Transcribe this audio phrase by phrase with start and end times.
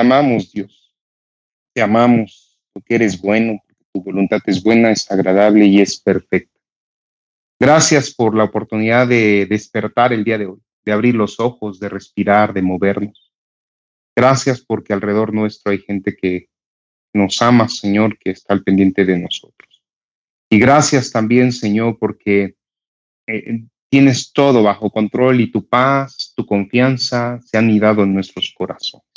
[0.00, 0.94] Amamos, Dios.
[1.74, 6.58] Te amamos porque eres bueno, porque tu voluntad es buena, es agradable y es perfecta.
[7.60, 11.90] Gracias por la oportunidad de despertar el día de hoy, de abrir los ojos, de
[11.90, 13.30] respirar, de movernos.
[14.16, 16.48] Gracias porque alrededor nuestro hay gente que
[17.12, 19.82] nos ama, Señor, que está al pendiente de nosotros.
[20.48, 22.54] Y gracias también, Señor, porque
[23.26, 28.54] eh, tienes todo bajo control y tu paz, tu confianza se han idado en nuestros
[28.56, 29.09] corazones.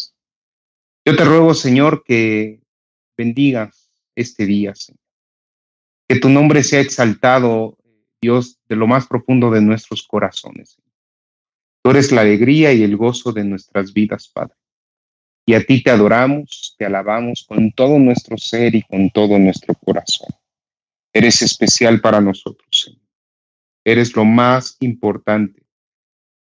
[1.06, 2.62] Yo te ruego, Señor, que
[3.18, 5.00] bendigas este día, Señor.
[6.08, 7.78] Que tu nombre sea exaltado
[8.22, 10.78] Dios, de lo más profundo de nuestros corazones.
[11.84, 14.56] Tú eres la alegría y el gozo de nuestras vidas, Padre.
[15.46, 19.74] Y a ti te adoramos, te alabamos con todo nuestro ser y con todo nuestro
[19.74, 20.30] corazón.
[21.12, 23.02] Eres especial para nosotros, Señor.
[23.84, 25.62] Eres lo más importante.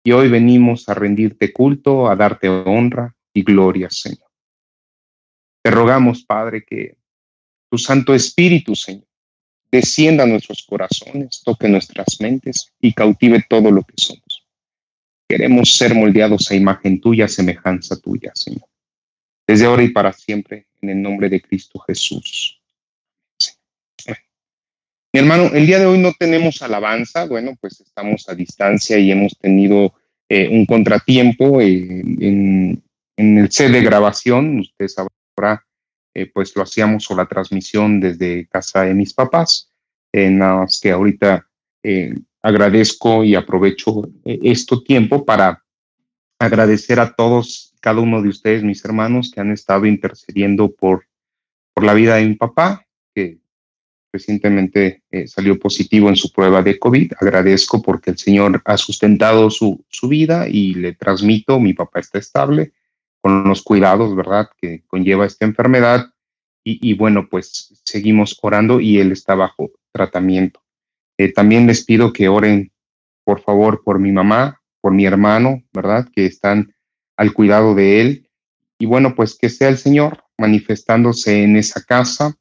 [0.03, 4.26] Y hoy venimos a rendirte culto, a darte honra y gloria, Señor.
[5.67, 6.97] Te rogamos, Padre, que
[7.69, 9.09] tu Santo Espíritu, Señor,
[9.69, 14.47] descienda a nuestros corazones, toque nuestras mentes y cautive todo lo que somos.
[15.29, 18.69] Queremos ser moldeados a imagen tuya, semejanza tuya, Señor.
[19.45, 22.63] Desde ahora y para siempre, en el nombre de Cristo Jesús.
[25.13, 29.11] Mi hermano, el día de hoy no tenemos alabanza, bueno, pues estamos a distancia y
[29.11, 29.95] hemos tenido
[30.29, 32.81] eh, un contratiempo en,
[33.17, 34.85] en, el set de grabación, usted
[36.15, 39.71] eh, pues lo hacíamos o la transmisión desde casa de mis papás.
[40.13, 41.47] Nada más que ahorita
[41.83, 45.63] eh, agradezco y aprovecho este tiempo para
[46.39, 51.05] agradecer a todos, cada uno de ustedes, mis hermanos, que han estado intercediendo por,
[51.75, 53.41] por la vida de mi papá, que
[54.11, 57.13] recientemente salió positivo en su prueba de COVID.
[57.21, 62.19] Agradezco porque el Señor ha sustentado su, su vida y le transmito, mi papá está
[62.19, 62.73] estable
[63.27, 66.13] con los cuidados, ¿verdad?, que conlleva esta enfermedad.
[66.63, 70.63] Y, bueno, pues seguimos orando y él está bajo tratamiento.
[71.19, 72.71] Eh, también les pido que oren,
[73.25, 76.73] por favor, por mi mamá, por mi hermano, ¿verdad?, que están
[77.17, 78.31] al cuidado de él.
[78.79, 82.33] Y bueno, pues que sea el Señor manifestándose en esa casa,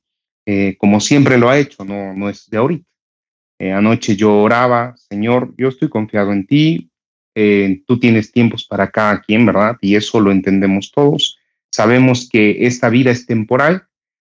[0.45, 2.87] eh, como siempre lo ha hecho, no, no es de ahorita.
[3.57, 6.91] Eh, anoche yo oraba, Señor, yo estoy confiado en ti,
[7.35, 9.77] eh, tú tienes tiempos para cada quien, ¿verdad?
[9.81, 11.37] Y eso lo entendemos todos.
[11.69, 13.87] Sabemos que esta vida es temporal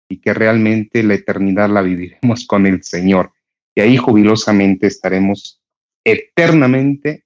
[0.09, 3.33] y que realmente la eternidad la viviremos con el Señor.
[3.75, 5.61] Y ahí jubilosamente estaremos
[6.05, 7.25] eternamente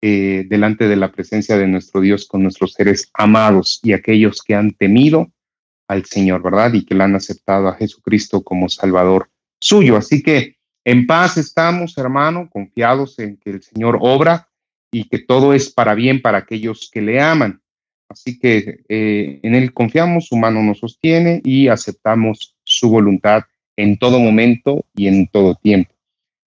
[0.00, 4.54] eh, delante de la presencia de nuestro Dios con nuestros seres amados y aquellos que
[4.54, 5.32] han temido
[5.88, 6.72] al Señor, ¿verdad?
[6.72, 9.96] Y que le han aceptado a Jesucristo como Salvador suyo.
[9.96, 14.48] Así que en paz estamos, hermano, confiados en que el Señor obra
[14.90, 17.60] y que todo es para bien para aquellos que le aman.
[18.08, 23.42] Así que eh, en Él confiamos, su mano nos sostiene y aceptamos su voluntad
[23.76, 25.94] en todo momento y en todo tiempo.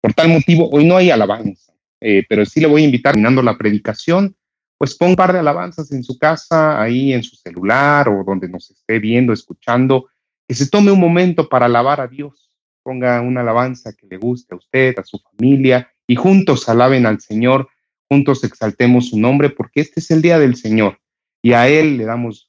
[0.00, 3.40] Por tal motivo, hoy no hay alabanza, eh, pero sí le voy a invitar, terminando
[3.40, 4.36] la predicación,
[4.76, 8.48] pues ponga un par de alabanzas en su casa, ahí en su celular o donde
[8.48, 10.08] nos esté viendo, escuchando,
[10.46, 12.50] que se tome un momento para alabar a Dios.
[12.82, 17.20] Ponga una alabanza que le guste a usted, a su familia, y juntos alaben al
[17.20, 17.68] Señor
[18.08, 20.98] juntos exaltemos su nombre, porque este es el día del Señor
[21.42, 22.48] y a Él le damos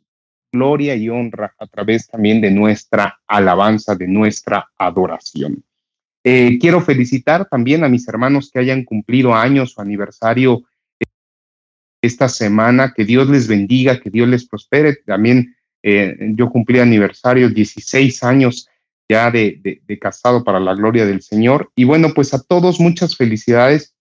[0.51, 5.63] gloria y honra a través también de nuestra alabanza, de nuestra adoración.
[6.23, 10.63] Eh, quiero felicitar también a mis hermanos que hayan cumplido años o aniversario
[12.01, 14.95] esta semana, que Dios les bendiga, que Dios les prospere.
[15.05, 18.69] También eh, yo cumplí aniversario, 16 años
[19.09, 21.69] ya de casado para la gloria del Señor.
[21.75, 23.94] Y bueno, pues a todos muchas felicidades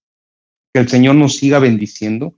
[0.74, 2.34] que el Señor nos siga bendiciendo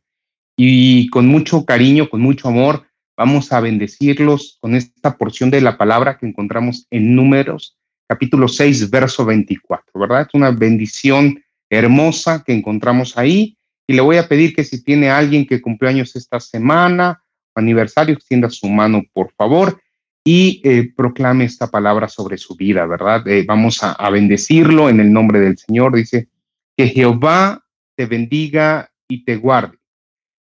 [0.57, 2.87] y con mucho cariño, con mucho amor,
[3.17, 8.91] vamos a bendecirlos con esta porción de la palabra que encontramos en Números, capítulo 6,
[8.91, 10.27] verso 24, ¿verdad?
[10.29, 13.57] Es una bendición hermosa que encontramos ahí
[13.87, 17.23] y le voy a pedir que si tiene alguien que cumple años esta semana
[17.55, 19.81] aniversario, extienda su mano, por favor,
[20.23, 23.27] y eh, proclame esta palabra sobre su vida, ¿verdad?
[23.29, 25.97] Eh, vamos a, a bendecirlo en el nombre del Señor.
[25.97, 26.29] Dice,
[26.77, 27.66] que Jehová
[27.97, 29.79] te bendiga y te guarde.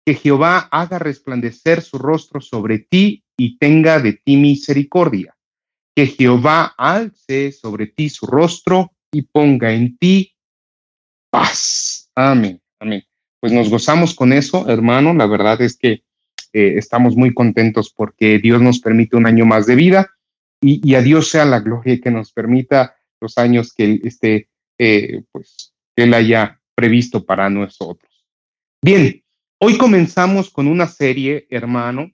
[0.04, 5.36] Que Jehová haga resplandecer su rostro sobre ti y tenga de ti misericordia.
[5.94, 10.34] Que Jehová alce sobre ti su rostro y ponga en ti
[11.30, 12.10] paz.
[12.14, 13.02] Amén, amén.
[13.40, 15.14] Pues nos gozamos con eso, hermano.
[15.14, 16.02] La verdad es que
[16.52, 20.10] eh, estamos muy contentos porque Dios nos permite un año más de vida
[20.60, 24.48] y, a Dios sea la gloria que nos permita los años que esté,
[24.78, 28.24] eh, pues, que Él haya previsto para nosotros.
[28.80, 29.20] Bien,
[29.60, 32.12] hoy comenzamos con una serie, hermano,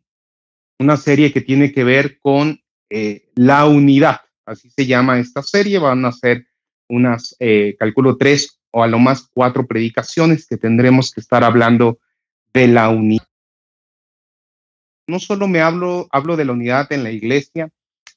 [0.78, 2.58] una serie que tiene que ver con
[2.88, 6.46] eh, la unidad, así se llama esta serie, van a ser
[6.88, 11.98] unas, eh, calculo, tres o a lo más cuatro predicaciones que tendremos que estar hablando
[12.54, 13.28] de la unidad.
[15.06, 17.68] No solo me hablo, hablo de la unidad en la iglesia,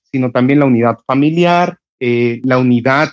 [0.10, 3.10] sino también la unidad familiar, eh, la unidad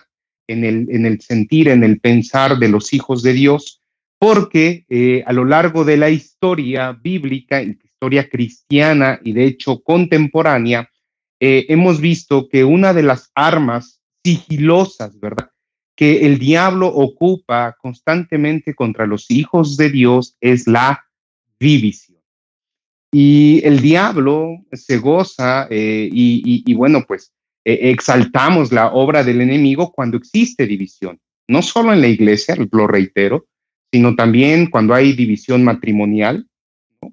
[0.47, 3.83] en el, en el sentir, en el pensar de los hijos de Dios,
[4.19, 10.89] porque eh, a lo largo de la historia bíblica, historia cristiana y de hecho contemporánea,
[11.41, 15.51] eh, hemos visto que una de las armas sigilosas, ¿verdad?
[15.95, 21.05] Que el diablo ocupa constantemente contra los hijos de Dios es la
[21.61, 22.15] división.
[23.13, 27.34] Y el diablo se goza eh, y, bueno, pues
[27.65, 32.87] eh, exaltamos la obra del enemigo cuando existe división, no solo en la iglesia, lo
[32.87, 33.47] reitero,
[33.93, 36.47] sino también cuando hay división matrimonial,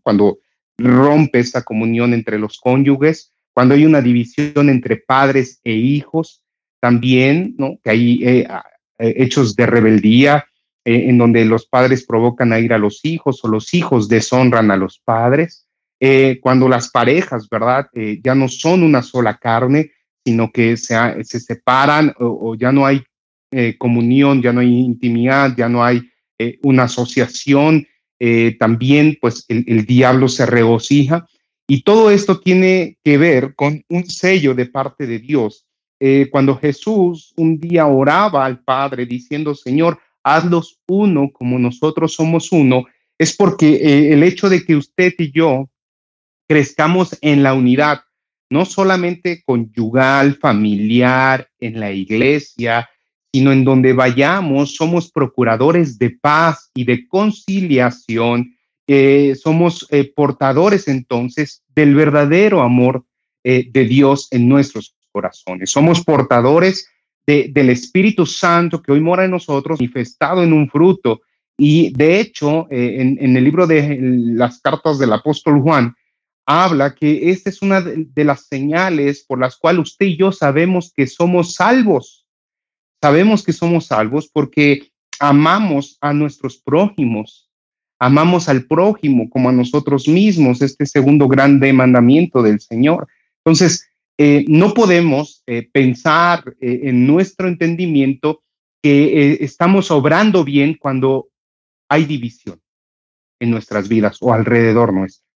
[0.03, 0.39] cuando
[0.77, 6.43] rompe esa comunión entre los cónyuges, cuando hay una división entre padres e hijos,
[6.79, 7.77] también, ¿no?
[7.83, 8.47] Que hay eh,
[8.97, 10.45] hechos de rebeldía
[10.83, 14.77] en donde los padres provocan a ir a los hijos o los hijos deshonran a
[14.77, 15.67] los padres.
[15.99, 17.87] Eh, cuando las parejas, ¿verdad?
[17.93, 19.91] Eh, ya no son una sola carne,
[20.25, 23.03] sino que se, se separan o, ya no hay
[23.51, 26.01] eh, comunión, ya no hay intimidad, ya no hay
[26.63, 27.85] una asociación,
[28.57, 31.27] también pues el, el, diablo se regocija.
[31.67, 35.67] Y todo esto tiene que ver con un sello de parte de Dios.
[36.31, 42.85] cuando Jesús un día oraba al Padre diciendo, Señor, hazlos uno como nosotros somos uno,
[43.17, 45.69] es porque el hecho de que usted y yo
[46.47, 48.01] crezcamos en la unidad,
[48.51, 52.87] no solamente conyugal, familiar, en la iglesia,
[53.33, 58.53] sino en donde vayamos, somos procuradores de paz y de conciliación,
[58.87, 63.05] eh, somos eh, portadores entonces del verdadero amor
[63.45, 66.87] eh, de Dios en nuestros corazones, somos portadores
[67.25, 71.21] del Espíritu Santo que hoy mora en nosotros, manifestado en un fruto.
[71.57, 75.95] Y de hecho, en, en el libro de las cartas del apóstol Juan,
[76.51, 80.91] habla que esta es una de, las señales por las cuales usted y yo sabemos
[80.95, 82.27] que somos salvos.
[83.01, 87.49] Sabemos que somos salvos porque amamos a nuestros prójimos,
[87.99, 93.07] amamos al prójimo como a nosotros mismos, este segundo grande mandamiento del Señor.
[93.45, 93.87] Entonces,
[94.17, 98.43] eh, no podemos eh, pensar eh, en nuestro entendimiento
[98.83, 101.29] que estamos obrando bien cuando
[101.87, 102.59] hay división
[103.39, 105.30] en nuestras vidas o alrededor nuestro.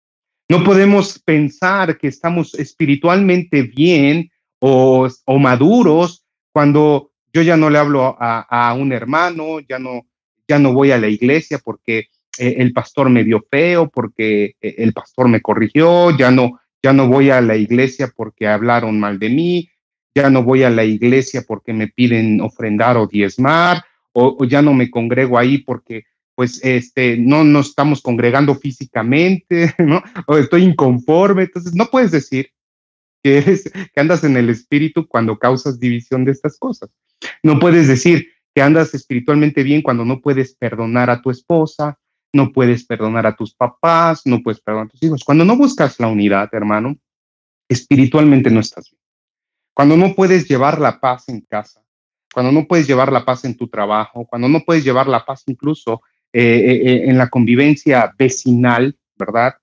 [0.49, 4.29] No podemos pensar que estamos espiritualmente bien
[4.59, 5.09] o,
[5.39, 10.05] maduros cuando yo ya no le hablo a, un hermano, ya no,
[10.47, 12.07] ya no voy a la iglesia porque
[12.37, 16.93] eh, el pastor me vio feo, porque eh, el pastor me corrigió, ya no, ya
[16.93, 19.69] no voy a la iglesia porque hablaron mal de mí,
[20.13, 24.73] ya no voy a la iglesia porque me piden ofrendar o diezmar, o ya no
[24.75, 26.03] me congrego ahí porque
[26.35, 30.01] pues este, no nos estamos congregando físicamente, ¿no?
[30.27, 31.43] O estoy inconforme.
[31.43, 32.49] Entonces, no puedes decir
[33.23, 36.89] que, eres, que andas en el espíritu cuando causas división de estas cosas.
[37.41, 41.99] No puedes decir que andas espiritualmente bien cuando no puedes perdonar a tu esposa,
[42.33, 45.23] no puedes perdonar a tus papás, no puedes perdonar a tus hijos.
[45.23, 46.97] Cuando no buscas la unidad, hermano,
[47.69, 49.01] espiritualmente no estás bien.
[49.73, 51.83] Cuando no puedes llevar la paz en casa,
[52.33, 55.43] cuando no puedes llevar la paz en tu trabajo, cuando no puedes llevar la paz
[55.47, 56.01] incluso
[56.33, 59.53] en la convivencia vecinal, ¿verdad?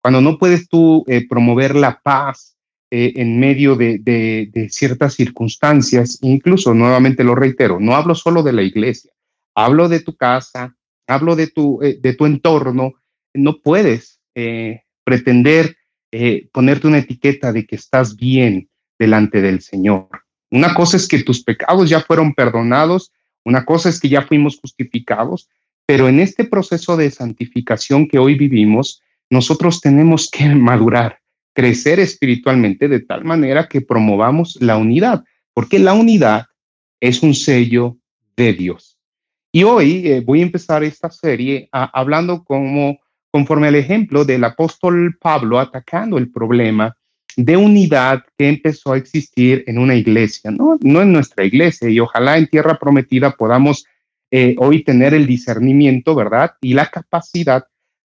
[0.00, 2.56] cuando no puedes tú promover la paz
[2.90, 9.12] en medio de, ciertas circunstancias, incluso, nuevamente lo reitero, no hablo solo de la iglesia,
[9.54, 10.74] hablo de tu casa,
[11.06, 12.94] hablo de tu, de tu entorno,
[13.34, 14.20] no puedes
[15.04, 15.76] pretender
[16.52, 20.08] ponerte una etiqueta de que estás bien delante del Señor.
[20.50, 23.12] Una cosa es que tus pecados ya fueron perdonados,
[23.44, 25.48] una cosa es que ya fuimos justificados,
[25.90, 31.18] pero en este proceso de santificación que hoy vivimos, nosotros tenemos que madurar,
[31.52, 36.46] crecer espiritualmente de tal manera que promovamos la unidad, porque la unidad
[37.00, 37.96] es un sello
[38.36, 39.00] de Dios.
[39.50, 43.00] Y hoy eh, voy a empezar esta serie hablando como
[43.32, 46.96] conforme al ejemplo del apóstol Pablo atacando el problema
[47.36, 52.38] de unidad que empezó a existir en una iglesia, no en nuestra iglesia, y ojalá
[52.38, 53.86] en tierra prometida podamos
[54.30, 56.52] eh, hoy tener el discernimiento, ¿verdad?
[56.60, 57.64] Y la capacidad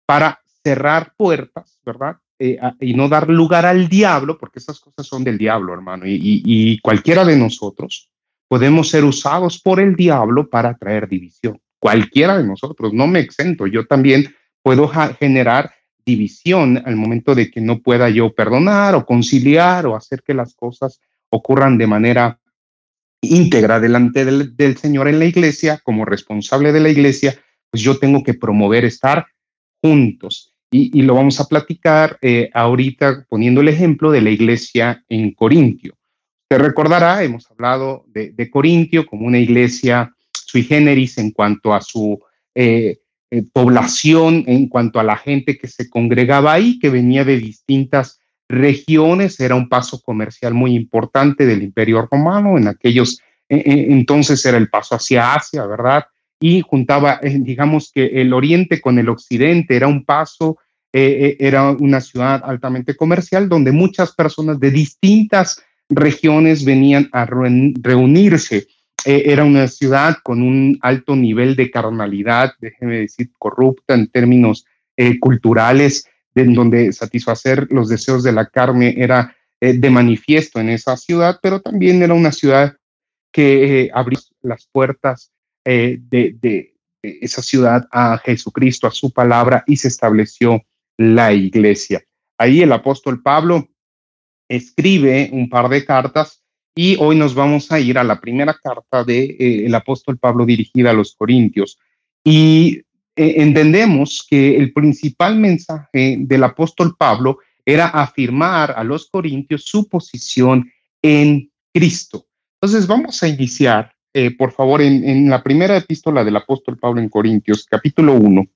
[0.07, 2.17] para cerrar puertas, ¿verdad?
[2.38, 6.05] Eh, y no dar lugar al diablo, porque esas cosas son del diablo, hermano.
[6.07, 8.09] Y, cualquiera de nosotros
[8.49, 11.61] podemos ser usados por el diablo para traer división.
[11.79, 13.67] Cualquiera de nosotros, no me exento.
[13.67, 14.88] Yo también puedo
[15.19, 15.73] generar
[16.05, 20.55] división al momento de que no pueda yo perdonar o conciliar o hacer que las
[20.55, 21.00] cosas
[21.31, 22.38] ocurran de manera
[23.23, 27.38] íntegra delante del, Señor en la iglesia, como responsable de la iglesia,
[27.71, 29.26] pues yo tengo que promover estar
[29.81, 30.52] juntos.
[30.71, 35.95] Y, lo vamos a platicar eh, ahorita poniendo el ejemplo de la iglesia en Corintio.
[36.49, 42.21] Te recordará, hemos hablado de, Corintio como una iglesia sui generis en cuanto a su
[42.55, 42.99] eh,
[43.31, 48.22] eh, población, en cuanto a la gente que se congregaba ahí, que venía de distintas
[48.52, 54.71] regiones, era un paso comercial muy importante del imperio romano, en aquellos entonces era el
[54.71, 56.04] paso hacia Asia, ¿verdad?
[56.42, 60.59] y juntaba, eh, digamos que el oriente con el occidente, era un paso,
[60.92, 67.25] eh, eh, era una ciudad altamente comercial donde muchas personas de distintas regiones venían a
[67.26, 68.66] reunirse.
[69.04, 74.64] era una ciudad con un alto nivel de carnalidad, déjeme decir, corrupta en términos
[75.18, 81.38] culturales, en donde satisfacer los deseos de la carne era de manifiesto en esa ciudad,
[81.40, 82.76] pero también era una ciudad
[83.32, 85.32] que abrió las puertas
[85.64, 90.62] eh, de, esa ciudad a Jesucristo, a su palabra, y se estableció
[90.96, 92.00] la iglesia.
[92.38, 93.68] Ahí el apóstol Pablo
[94.48, 96.44] escribe un par de cartas
[96.76, 100.46] y hoy nos vamos a ir a la primera carta del de, eh, apóstol Pablo
[100.46, 101.78] dirigida a los Corintios.
[102.22, 102.84] Y eh,
[103.16, 110.71] entendemos que el principal mensaje del apóstol Pablo era afirmar a los Corintios su posición
[111.02, 112.26] en Cristo.
[112.61, 117.09] Entonces vamos a iniciar eh, por favor, en, la primera epístola del apóstol Pablo en
[117.09, 118.47] Corintios, capítulo 1,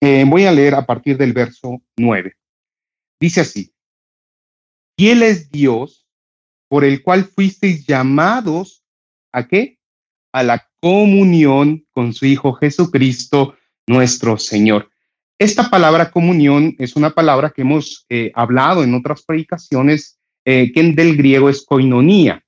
[0.00, 2.36] eh, voy a leer a partir del verso 9.
[3.18, 3.72] Dice así,
[4.96, 6.06] él es Dios
[6.68, 8.84] por el cual fuisteis llamados
[9.32, 9.78] a qué?
[10.32, 14.90] A la comunión con su Hijo Jesucristo, nuestro Señor.
[15.38, 21.16] Esta palabra comunión es una palabra que hemos eh, hablado en otras predicaciones, que del
[21.16, 22.44] griego es koinonía,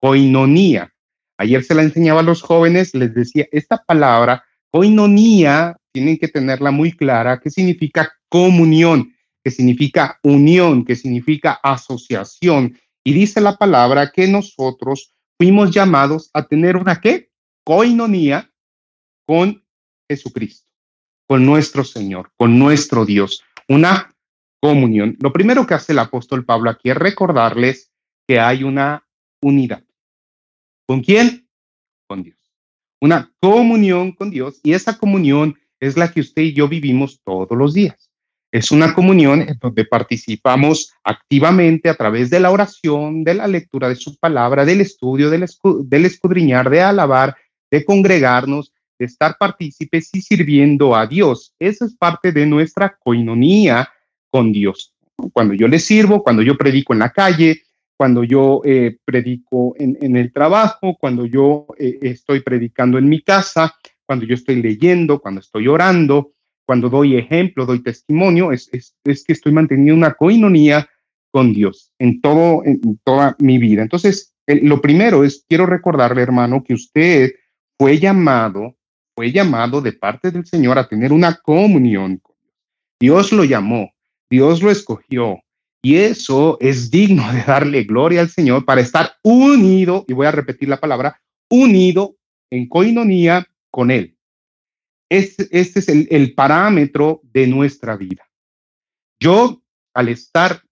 [0.00, 0.92] koinonía.
[1.36, 6.70] Ayer se la enseñaba a los jóvenes, les decía, esta palabra, koinonía, tienen que tenerla
[6.70, 12.78] muy clara, que significa comunión, que significa unión, que significa asociación.
[13.04, 17.30] Y dice la palabra que nosotros fuimos llamados a tener una qué?
[17.64, 18.50] Coinonía
[19.26, 19.64] con
[20.08, 20.68] Jesucristo,
[21.30, 24.12] con nuestro Señor, con nuestro Dios, una
[24.60, 25.16] comunión.
[25.20, 27.92] Lo primero que hace el apóstol Pablo aquí es recordarles
[28.26, 29.06] que hay una
[29.40, 29.84] unidad.
[30.88, 31.48] ¿Con quién?
[32.08, 32.36] Con Dios.
[33.00, 37.56] Una comunión con Dios y esa comunión es la que usted y yo vivimos todos
[37.56, 38.10] los días.
[38.50, 43.88] Es una comunión en donde participamos activamente a través de la oración, de la lectura
[43.88, 45.44] de su palabra, del estudio, del,
[46.04, 47.36] escudriñar, de alabar,
[47.70, 51.54] de congregarnos, de estar partícipes y sirviendo a Dios.
[51.58, 53.88] Esa es parte de nuestra coinonía
[54.30, 54.94] con Dios.
[55.32, 57.62] Cuando yo le sirvo, cuando yo predico en la calle,
[57.96, 63.74] cuando yo eh, predico en, el trabajo, cuando yo eh, estoy predicando en mi casa,
[64.04, 66.32] cuando yo estoy leyendo, cuando estoy orando,
[66.66, 68.68] cuando doy ejemplo, doy testimonio, es,
[69.02, 70.86] que estoy manteniendo una coinonía
[71.30, 72.62] con Dios en, todo,
[73.02, 73.80] toda mi vida.
[73.82, 77.32] Entonces, lo primero es, quiero recordarle, hermano, que usted
[77.78, 78.76] fue llamado,
[79.20, 82.38] fue llamado de parte del Señor a tener una comunión Dios.
[82.98, 83.92] Dios lo llamó,
[84.30, 85.42] Dios lo escogió,
[85.82, 90.30] y eso es digno de darle gloria al Señor para estar unido, y voy a
[90.30, 92.16] repetir la palabra, unido
[92.50, 94.16] en coinonía con Él.
[95.10, 98.26] Este, este es el, el parámetro de nuestra vida.
[99.20, 99.60] Yo,
[99.92, 100.62] al estar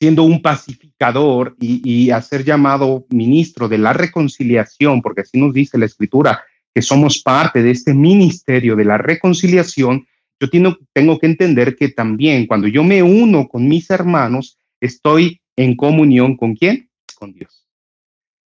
[0.00, 5.52] siendo un pacificador y, y a ser llamado ministro de la reconciliación, porque así nos
[5.52, 6.44] dice la escritura,
[6.74, 10.06] que somos parte de este ministerio de la reconciliación,
[10.40, 15.40] yo tengo, tengo que entender que también cuando yo me uno con mis hermanos, estoy
[15.56, 16.90] en comunión con quién?
[17.14, 17.64] Con Dios.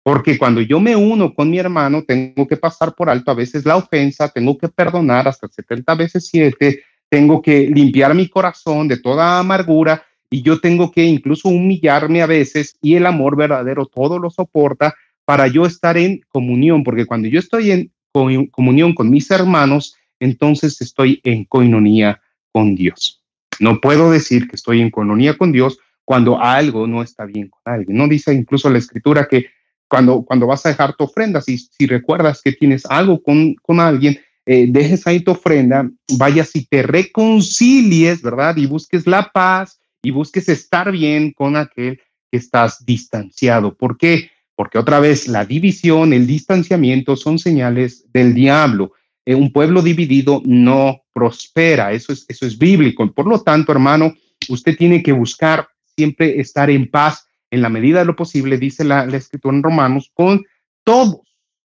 [0.04, 3.66] Porque cuando yo me uno con mi hermano, tengo que pasar por alto a veces
[3.66, 8.98] la ofensa, tengo que perdonar hasta 70 veces 7, tengo que limpiar mi corazón de
[8.98, 14.20] toda amargura y yo tengo que incluso humillarme a veces y el amor verdadero todo
[14.20, 14.96] lo soporta
[15.26, 20.82] para yo estar en comunión, porque cuando yo estoy en comunión con mis hermanos, entonces
[20.82, 23.24] estoy en coinonía con Dios.
[23.60, 27.62] No puedo decir que estoy en coinonía con Dios cuando algo no está bien con
[27.66, 27.98] alguien.
[27.98, 29.48] No dice incluso la escritura que
[29.88, 33.80] cuando, cuando vas a dejar tu ofrenda, si, si recuerdas que tienes algo con, con
[33.80, 38.58] alguien, eh, dejes ahí tu ofrenda, vayas y te reconcilies, ¿verdad?
[38.58, 42.01] Y busques la paz y busques estar bien con aquel
[42.32, 43.75] que estás distanciado.
[43.75, 44.32] ¿Por qué?
[44.60, 48.92] Porque otra vez la división, el distanciamiento son señales del diablo.
[49.25, 53.10] eh, un pueblo dividido no prospera, eso es, eso es bíblico.
[53.13, 54.13] Por lo tanto, hermano,
[54.50, 58.84] usted tiene que buscar siempre estar en paz en la medida de lo posible, dice
[58.84, 60.44] la, escritura en Romanos, con
[60.84, 61.22] todos,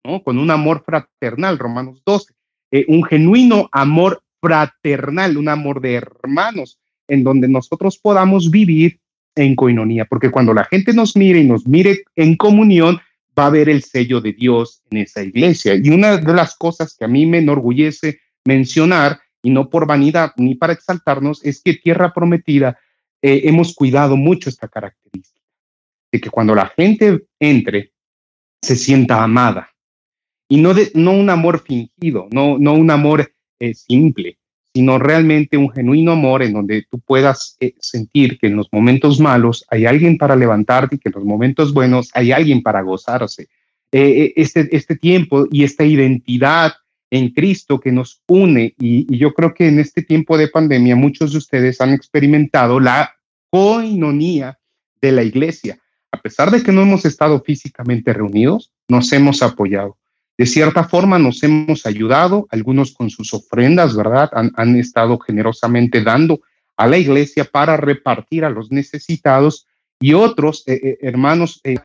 [0.05, 0.21] ¿no?
[0.25, 2.35] Con un amor fraternal, Romanos 12,
[2.73, 8.99] eh, un genuino amor fraternal, un amor de hermanos, en donde nosotros podamos vivir
[9.35, 13.01] en coinonía, porque cuando la gente nos mire y nos mire en comunión,
[13.39, 15.75] va a ver el sello de Dios en esa iglesia.
[15.75, 20.33] Y una de las cosas que a mí me enorgullece mencionar, y no por vanidad
[20.37, 22.79] ni para exaltarnos, es que Tierra Prometida
[23.23, 25.41] eh, hemos cuidado mucho esta característica,
[26.12, 27.93] de que cuando la gente entre,
[28.61, 29.71] se sienta amada.
[30.49, 34.39] Y no, de, no un amor fingido, no, no un amor eh, simple,
[34.75, 39.21] sino realmente un genuino amor en donde tú puedas eh, sentir que en los momentos
[39.21, 43.49] malos hay alguien para levantarte y que en los momentos buenos hay alguien para gozarse.
[43.91, 46.73] Eh, este, este tiempo y esta identidad
[47.11, 51.33] en Cristo que nos une y, yo creo que en este tiempo de pandemia muchos
[51.33, 53.14] de ustedes han experimentado la
[53.50, 54.59] coinonía
[55.02, 55.79] de la iglesia.
[56.11, 59.99] A pesar de que no hemos estado físicamente reunidos, nos hemos apoyado
[60.39, 64.31] de cierta forma nos hemos ayudado, algunos con sus ofrendas, ¿verdad?
[64.33, 66.41] Han, estado generosamente dando
[66.77, 69.67] a la iglesia para repartir a los necesitados
[70.01, 71.77] y otros eh, eh, hermanos eh,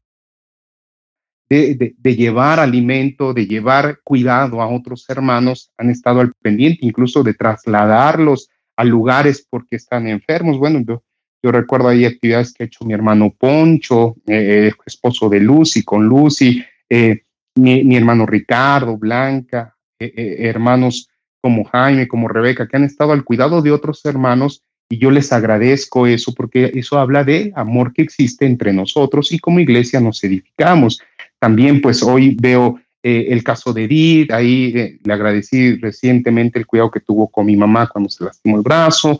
[1.50, 7.34] de, llevar alimento, de llevar cuidado a otros hermanos, han estado al pendiente incluso de
[7.34, 10.58] trasladarlos a lugares porque están enfermos.
[10.58, 11.04] Bueno, yo,
[11.44, 16.64] yo recuerdo ahí actividades que ha hecho mi hermano Poncho, esposo de Lucy, con Lucy,
[16.90, 17.24] eh,
[17.58, 21.10] mi, hermano Ricardo, Blanca, eh, eh, hermanos
[21.42, 25.34] como Jaime, como Rebeca, que han estado al cuidado de otros hermanos y yo les
[25.34, 30.24] agradezco eso porque eso habla de amor que existe entre nosotros y como iglesia nos
[30.24, 31.02] edificamos.
[31.40, 36.92] También pues hoy veo eh, el caso de Edith, ahí le agradecí recientemente el cuidado
[36.92, 39.20] que tuvo con mi mamá cuando se lastimó el brazo,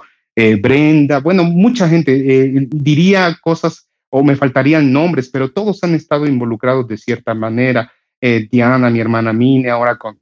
[0.62, 6.88] Brenda, bueno, mucha gente diría cosas o me faltarían nombres, pero todos han estado involucrados
[6.88, 7.92] de cierta manera.
[8.22, 10.20] Eh, Diana, mi hermana Mine, ahora con,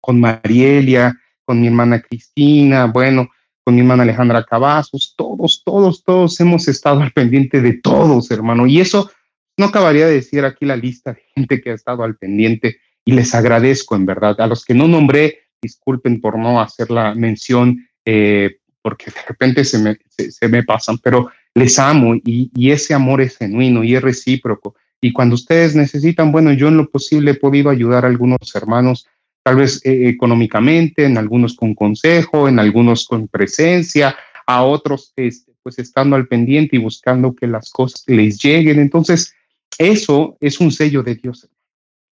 [0.00, 3.28] con Marielia, con mi hermana Cristina, bueno,
[3.64, 8.66] con mi hermana Alejandra Cavazos, todos, todos, todos hemos estado al pendiente de todos, hermano.
[8.66, 9.10] Y eso
[9.56, 13.12] no acabaría de decir aquí la lista de gente que ha estado al pendiente y
[13.12, 14.40] les agradezco en verdad.
[14.40, 19.64] A los que no nombré, disculpen por no hacer la mención, eh, porque de repente
[19.64, 23.94] se me, se, me pasan, pero les amo y, y, ese amor es genuino y
[23.94, 24.74] es recíproco.
[25.00, 29.06] Y cuando ustedes necesitan, bueno, yo en lo posible he podido ayudar a algunos hermanos,
[29.42, 34.14] tal vez eh, económicamente, en algunos con consejo, en algunos con presencia,
[34.46, 38.78] a otros este, pues estando al pendiente y buscando que las cosas les lleguen.
[38.78, 39.34] Entonces,
[39.78, 41.48] eso es un sello de Dios.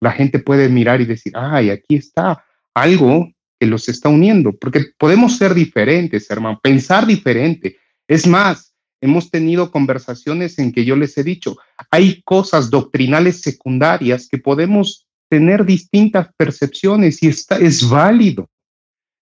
[0.01, 2.45] La gente puede mirar y decir, ay, aquí está
[2.75, 7.79] algo que los está uniendo, porque podemos ser diferentes, hermano, pensar diferente.
[8.07, 8.75] Es más,
[9.07, 11.57] hemos tenido conversaciones en que yo les he dicho,
[11.91, 18.49] hay cosas doctrinales secundarias que podemos tener distintas percepciones y está, es válido.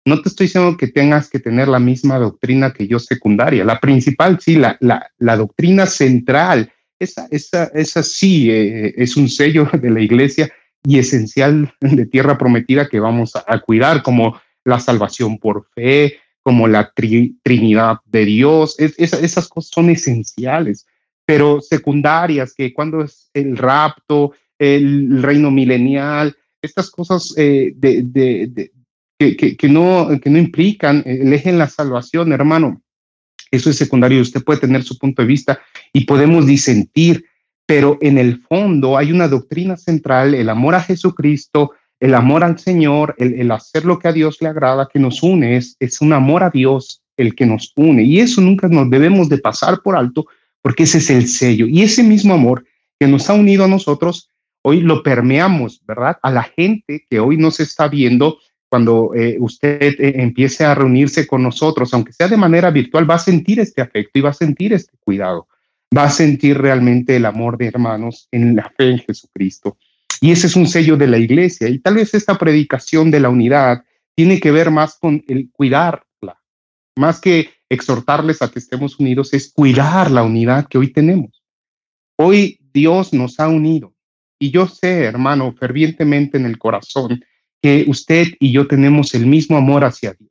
[0.04, 3.64] No te estoy diciendo que tengas que tener la misma doctrina que yo secundaria.
[3.64, 9.68] La principal, sí, la, la, doctrina central, esa, esa, esa sí eh, es un sello
[9.80, 10.52] de la iglesia
[10.84, 16.68] y esencial de tierra prometida que vamos a cuidar, como la salvación por fe, como
[16.68, 20.86] la Trinidad de Dios, esas cosas son esenciales,
[21.24, 28.70] pero secundarias, que cuando es el rapto, el reino milenial, estas cosas eh, de,
[29.18, 32.82] que, no, que no implican el eje en la salvación, hermano.
[33.50, 35.60] Eso es secundario, usted puede tener su punto de vista
[35.92, 37.26] y podemos disentir,
[37.66, 42.58] pero en el fondo hay una doctrina central, el amor a Jesucristo, el amor al
[42.58, 46.12] Señor, el, hacer lo que a Dios le agrada, que nos une, es, es un
[46.12, 48.02] amor a Dios el que nos une.
[48.02, 50.26] Y eso nunca nos debemos de pasar por alto,
[50.62, 51.68] porque ese es el sello.
[51.68, 52.64] Y ese mismo amor
[52.98, 54.28] que nos ha unido a nosotros,
[54.62, 56.18] hoy lo permeamos, ¿verdad?
[56.24, 58.38] A la gente que hoy nos está viendo,
[58.68, 63.14] cuando eh, usted eh, empiece a reunirse con nosotros, aunque sea de manera virtual, va
[63.14, 65.46] a sentir este afecto y va a sentir este cuidado.
[65.96, 69.76] Va a sentir realmente el amor de hermanos en la fe en Jesucristo.
[70.22, 71.68] Y ese es un sello de la iglesia.
[71.68, 76.40] Y tal vez esta predicación de la unidad tiene que ver más con el cuidarla,
[76.96, 81.42] más que exhortarles a que estemos unidos, es cuidar la unidad que hoy tenemos.
[82.16, 83.94] Hoy Dios nos ha unido.
[84.38, 87.24] Y yo sé, hermano, fervientemente en el corazón,
[87.60, 90.30] que usted y yo tenemos el mismo amor hacia Dios.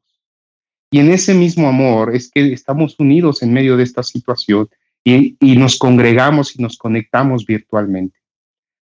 [0.90, 4.70] Y en ese mismo amor es que estamos unidos en medio de esta situación
[5.04, 8.21] y, y nos congregamos y nos conectamos virtualmente.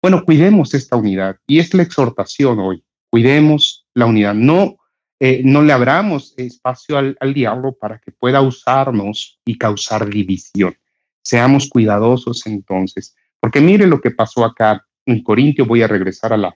[0.02, 2.84] Bueno, cuidemos esta unidad y es la exhortación hoy.
[3.10, 4.34] Cuidemos la unidad.
[4.34, 4.78] No,
[5.20, 10.76] eh, no le abramos espacio al, al diablo para que pueda usarnos y causar división.
[11.24, 16.38] Seamos cuidadosos entonces, porque mire lo que pasó acá en Corintio, voy a regresar a
[16.38, 16.56] la,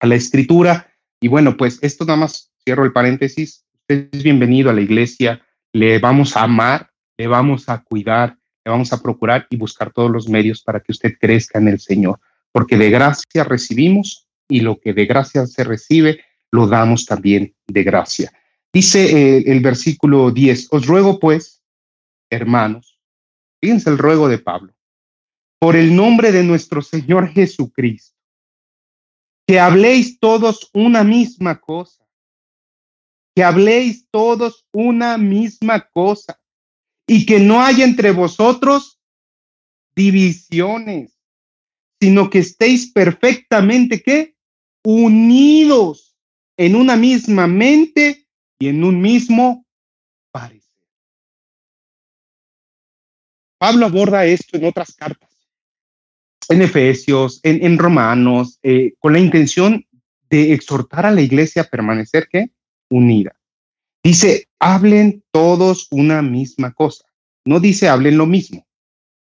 [0.00, 4.68] a la escritura, y bueno, pues esto nada más cierro el paréntesis, usted es bienvenido
[4.68, 9.46] a la iglesia, le vamos a amar, le vamos a cuidar, le vamos a procurar
[9.48, 12.20] y buscar todos los medios para que usted crezca en el Señor,
[12.56, 17.84] porque de gracia recibimos y lo que de gracia se recibe, lo damos también de
[17.84, 18.32] gracia.
[18.72, 21.62] Dice eh, el versículo 10, os ruego pues,
[22.30, 22.98] hermanos,
[23.60, 24.72] fíjense el ruego de Pablo,
[25.60, 28.16] por el nombre de nuestro Señor Jesucristo,
[29.46, 32.06] que habléis todos una misma cosa,
[33.34, 36.40] que habléis todos una misma cosa
[37.06, 38.98] y que no haya entre vosotros
[39.94, 41.15] divisiones,
[42.00, 44.34] sino que estéis perfectamente ¿qué?
[44.84, 46.16] unidos
[46.56, 48.26] en una misma mente
[48.58, 49.66] y en un mismo
[50.30, 50.62] parecer.
[53.58, 55.30] Pablo aborda esto en otras cartas,
[56.48, 59.84] en Efesios, en, Romanos, eh, con la intención
[60.30, 62.50] de exhortar a la iglesia a permanecer ¿qué?
[62.90, 63.36] unida.
[64.02, 67.04] Dice, hablen todos una misma cosa.
[67.44, 68.66] No dice hablen lo mismo.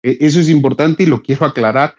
[0.04, 1.95] E, eso es importante y lo quiero aclarar.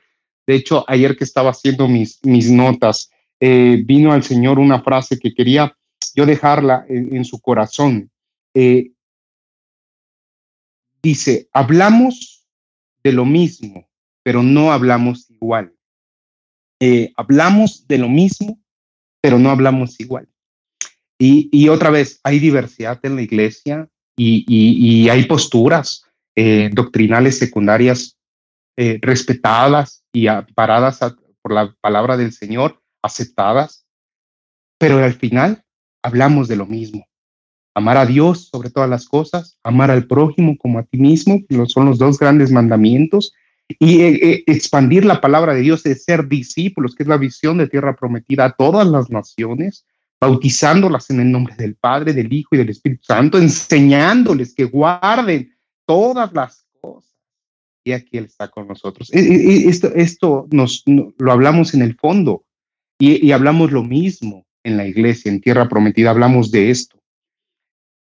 [0.46, 3.11] De hecho, ayer que estaba haciendo mis, mis notas,
[3.44, 5.76] eh, vino al Señor una frase que quería
[6.14, 8.09] yo dejarla en, su corazón.
[8.55, 8.92] Eh,
[11.02, 12.46] dice, hablamos
[13.02, 13.88] de lo mismo,
[14.22, 15.74] pero no hablamos igual.
[16.81, 18.61] Eh, hablamos de lo mismo,
[19.20, 20.28] pero no hablamos igual.
[21.18, 26.05] Y, otra vez, hay diversidad en la iglesia y, hay posturas
[26.72, 28.18] doctrinales secundarias
[28.76, 31.01] respetadas y paradas
[31.40, 33.87] por la palabra del Señor, aceptadas,
[34.79, 35.64] pero al final
[36.03, 37.07] hablamos de lo mismo.
[37.75, 41.87] Amar a Dios sobre todas las cosas, amar al prójimo como a ti mismo, son
[41.87, 43.33] los dos grandes mandamientos,
[43.79, 47.68] y eh, expandir la palabra de Dios, de ser discípulos, que es la visión de
[47.68, 49.87] tierra prometida a todas las naciones,
[50.20, 55.53] bautizándolas en el nombre del Padre, del Hijo y del Espíritu Santo, enseñándoles que guarden
[55.87, 57.12] todas las cosas.
[57.85, 59.11] Y aquí Él está con nosotros.
[59.12, 62.45] Esto, esto nos, lo hablamos en el fondo
[62.99, 67.03] y, hablamos lo mismo en la iglesia, en Tierra Prometida, hablamos de esto.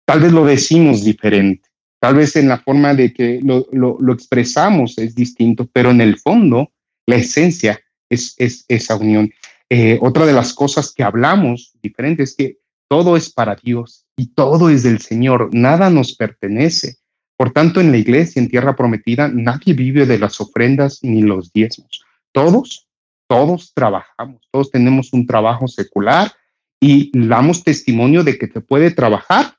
[0.07, 4.97] Tal vez lo decimos diferente, tal vez en la forma de que lo, lo, expresamos
[4.97, 6.71] es distinto, pero en el fondo,
[7.05, 9.31] la esencia es, es esa unión.
[9.69, 12.57] Eh, otra de las cosas que hablamos diferente es que
[12.89, 16.97] todo es para Dios y todo es del Señor, nada nos pertenece.
[17.37, 21.53] Por tanto, en la iglesia, en tierra prometida, nadie vive de las ofrendas ni los
[21.53, 22.03] diezmos.
[22.31, 22.87] Todos,
[23.27, 26.31] todos trabajamos, todos tenemos un trabajo secular
[26.79, 29.55] y damos testimonio de que te puede trabajar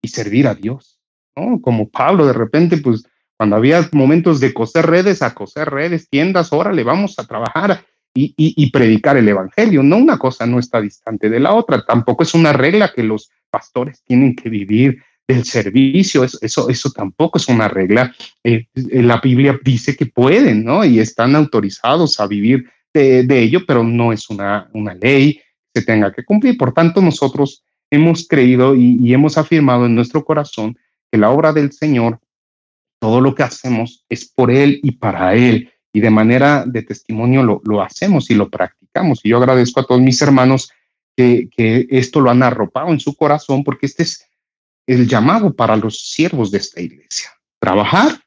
[0.00, 1.00] y servir a Dios.
[1.34, 1.60] ¿no?
[1.60, 3.04] Como Pablo, de repente, pues
[3.36, 7.84] cuando había momentos de coser redes, a coser redes, tiendas, órale, vamos a trabajar
[8.14, 9.82] y, predicar el Evangelio.
[9.82, 11.84] No, una cosa no está distante de la otra.
[11.84, 16.24] Tampoco es una regla que los pastores tienen que vivir del servicio.
[16.24, 18.14] Eso, eso, tampoco es una regla.
[18.44, 20.84] Eh, eh, la Biblia dice que pueden, ¿no?
[20.84, 25.38] Y están autorizados a vivir de, ello, pero no es una, una ley
[25.74, 26.56] que tenga que cumplir.
[26.56, 30.76] Por tanto, nosotros hemos creído y, hemos afirmado en nuestro corazón
[31.10, 32.18] que la obra del Señor,
[32.98, 37.42] todo lo que hacemos es por Él y para Él y de manera de testimonio
[37.42, 39.20] lo, hacemos y lo practicamos.
[39.22, 40.70] Y yo agradezco a todos mis hermanos
[41.16, 41.48] que,
[41.90, 44.26] esto lo han arropado en su corazón porque este es
[44.86, 47.30] el llamado para los siervos de esta iglesia.
[47.58, 48.20] Trabajar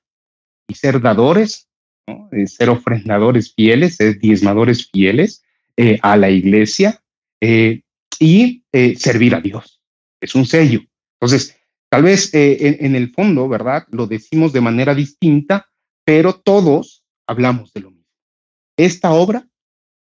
[0.68, 1.70] y ser dadores,
[2.08, 5.44] eh, ser ofrendadores fieles, ser diezmadores fieles
[5.78, 7.02] eh, a la iglesia
[7.42, 7.82] eh,
[8.20, 8.64] y
[8.98, 9.82] servir a Dios.
[10.20, 10.82] Es un sello.
[11.20, 11.56] Entonces,
[11.90, 13.88] tal vez en, en el fondo, ¿verdad?
[13.92, 15.70] Lo decimos de manera distinta,
[16.04, 18.06] pero todos hablamos de lo mismo.
[18.78, 19.48] Esta obra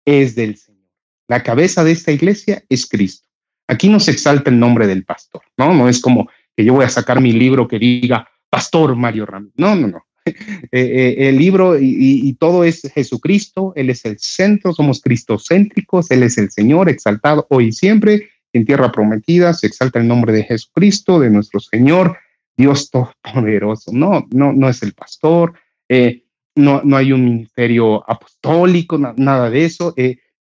[0.05, 0.89] es del Señor.
[1.29, 3.29] La cabeza de esta iglesia es Cristo.
[3.69, 5.73] Aquí no se exalta el nombre del pastor, ¿no?
[5.73, 6.29] No es como
[6.61, 9.55] que yo voy a sacar mi libro que diga Pastor Mario Ramírez.
[9.57, 10.05] No, no, no.
[10.73, 16.23] Eh, eh, el libro y, todo es Jesucristo, Él es el centro, somos cristocéntricos, Él
[16.23, 18.29] es el Señor exaltado hoy y siempre.
[18.53, 22.19] En tierra prometida se exalta el nombre de Jesucristo, de nuestro Señor,
[22.57, 23.91] Dios Todopoderoso.
[23.93, 25.55] No, no, no es el pastor.
[25.89, 29.95] Eh, no, no hay un ministerio apostólico, nada de eso.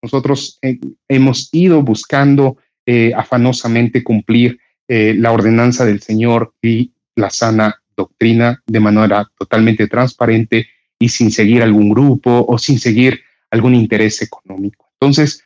[0.02, 0.58] Nosotros
[1.08, 2.56] hemos ido buscando
[3.14, 11.10] afanosamente cumplir la ordenanza del Señor y la sana doctrina de manera totalmente transparente y
[11.10, 13.20] sin seguir algún grupo o sin seguir
[13.50, 14.90] algún interés económico.
[15.00, 15.44] Entonces,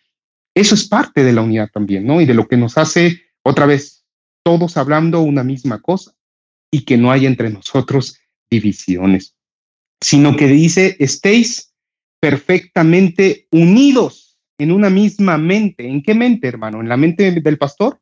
[0.54, 2.20] eso es parte de la unidad también, ¿no?
[2.20, 4.04] Y de lo que nos hace, otra vez,
[4.44, 6.12] todos hablando una misma cosa
[6.70, 8.18] y que no haya entre nosotros
[8.50, 9.34] divisiones,
[10.00, 11.72] sino que dice, estéis
[12.20, 15.88] perfectamente unidos en una misma mente.
[15.88, 16.80] ¿En qué mente, hermano?
[16.80, 18.00] ¿En la mente del pastor?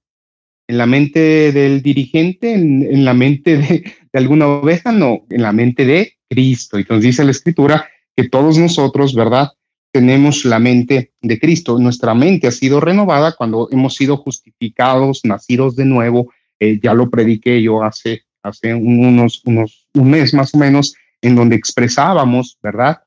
[0.70, 2.52] ¿En la mente del dirigente?
[2.52, 4.92] ¿En, la mente de, alguna oveja?
[4.92, 6.78] No, en la mente de Cristo.
[6.78, 9.50] Entonces dice la escritura que todos nosotros, ¿verdad?
[9.92, 11.76] Tenemos la mente de Cristo.
[11.80, 16.32] Nuestra mente ha sido renovada cuando hemos sido justificados, nacidos de nuevo.
[16.60, 21.34] Eh, ya lo prediqué yo hace, hace unos, unos, un mes más o menos, en
[21.34, 22.98] donde expresábamos, ¿verdad?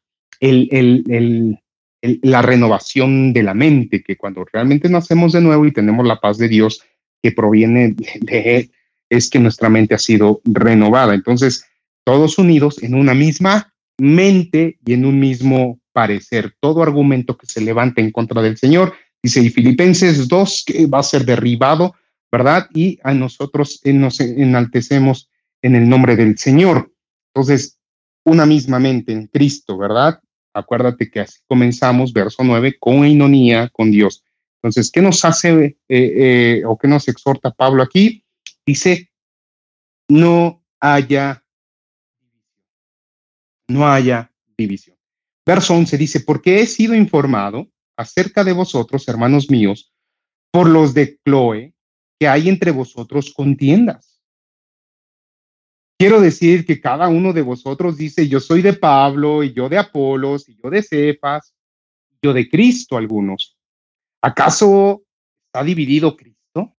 [0.41, 1.58] El,
[2.02, 6.38] la renovación de la mente, que cuando realmente nacemos de nuevo y tenemos la paz
[6.38, 6.82] de Dios
[7.23, 8.71] que proviene de Él,
[9.09, 11.15] es que nuestra mente ha sido renovada.
[11.15, 11.65] Entonces,
[12.03, 16.53] todos unidos en una misma mente y en un mismo parecer.
[16.59, 20.99] Todo argumento que se levante en contra del Señor, dice, y Filipenses 2, que va
[20.99, 21.95] a ser derribado,
[22.31, 22.67] ¿verdad?
[22.73, 25.29] Y a nosotros nos enaltecemos
[25.62, 26.91] en el nombre del Señor.
[27.33, 27.79] Entonces,
[28.25, 30.19] una misma mente en Cristo, ¿verdad?
[30.53, 34.23] Acuérdate que así comenzamos, verso 9, con inonía con Dios.
[34.63, 38.23] Entonces, ¿qué nos hace eh, eh, o qué nos exhorta Pablo aquí?
[38.65, 39.12] Dice,
[40.08, 41.43] no haya
[43.67, 44.97] no haya división.
[45.45, 49.93] Verso 11 dice, porque he sido informado acerca de vosotros, hermanos míos,
[50.52, 51.73] por los de Chloe,
[52.19, 54.21] que hay entre vosotros contiendas.
[55.97, 59.78] Quiero decir que cada uno de vosotros dice, yo soy de Pablo, y yo de
[59.78, 61.54] Apolos, y yo de Cefas,
[62.21, 63.58] yo de Cristo algunos.
[64.23, 65.03] ¿Acaso
[65.47, 66.73] está dividido Cristo?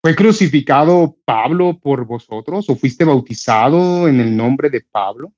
[0.00, 5.34] ¿Fue crucificado Pablo por vosotros o fuiste bautizado en el nombre de Pablo?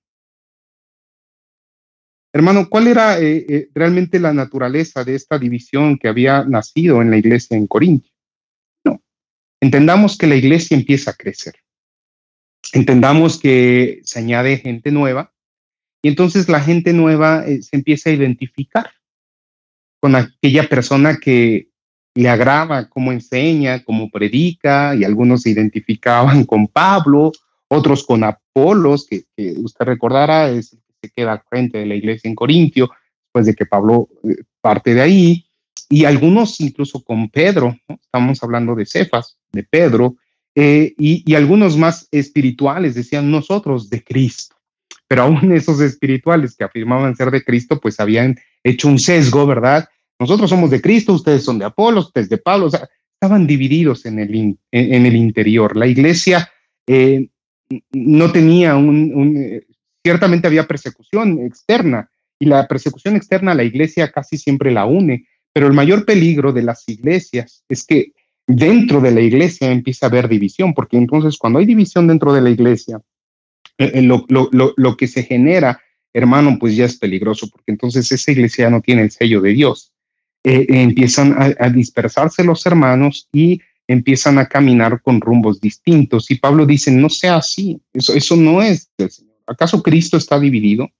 [2.30, 7.10] Hermano, ¿cuál era eh, eh, realmente la naturaleza de esta división que había nacido en
[7.10, 8.12] la iglesia en Corintio?
[8.84, 9.00] No.
[9.62, 11.54] Entendamos que la iglesia empieza a crecer.
[12.74, 15.32] Entendamos que se añade gente nueva
[16.02, 18.97] y entonces la gente nueva eh, se empieza a identificar
[20.00, 21.68] con aquella persona que
[22.14, 27.32] le agrada cómo enseña, cómo predica, y algunos se identificaban con Pablo,
[27.68, 29.24] otros con Apolos, que,
[29.56, 32.90] usted recordará es el que se queda frente de la iglesia en Corintio,
[33.24, 35.46] después de que Pablo eh, parte de ahí,
[35.88, 40.16] y algunos incluso con Pedro, estamos hablando de Cefas, de Pedro,
[40.54, 44.57] eh, y algunos más espirituales decían nosotros de Cristo
[45.08, 49.88] pero aún esos espirituales que afirmaban ser de Cristo, pues habían hecho un sesgo, ¿verdad?
[50.20, 54.04] Nosotros somos de Cristo, ustedes son de Apolo, ustedes de Pablo, o sea, estaban divididos
[54.04, 55.76] en el, en, el interior.
[55.76, 56.50] La iglesia
[56.86, 57.28] eh,
[57.92, 59.66] no tenía un, eh,
[60.04, 65.26] ciertamente había persecución externa y la persecución externa a la iglesia casi siempre la une,
[65.52, 68.12] pero el mayor peligro de las iglesias es que
[68.46, 72.40] dentro de la iglesia empieza a haber división, porque entonces cuando hay división dentro de
[72.40, 73.00] la iglesia,
[73.78, 75.80] eh, lo, lo, lo, lo que se genera,
[76.12, 79.92] hermano, pues ya es peligroso, porque entonces esa iglesia no tiene el sello de Dios.
[80.44, 86.30] Eh, empiezan a, dispersarse los hermanos y empiezan a caminar con rumbos distintos.
[86.30, 88.90] Y Pablo dice, no sea así, eso, eso no es.
[89.46, 90.90] ¿Acaso Cristo está dividido?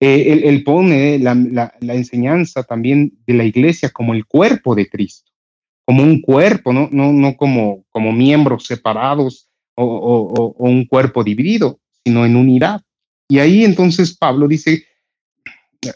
[0.00, 5.30] Eh, él, pone la, la, enseñanza también de la iglesia como el cuerpo de Cristo,
[5.84, 11.79] como un cuerpo, no, no, no como, como miembros separados o, o un cuerpo dividido,
[12.04, 12.82] sino en unidad.
[13.28, 14.84] Y ahí entonces Pablo dice,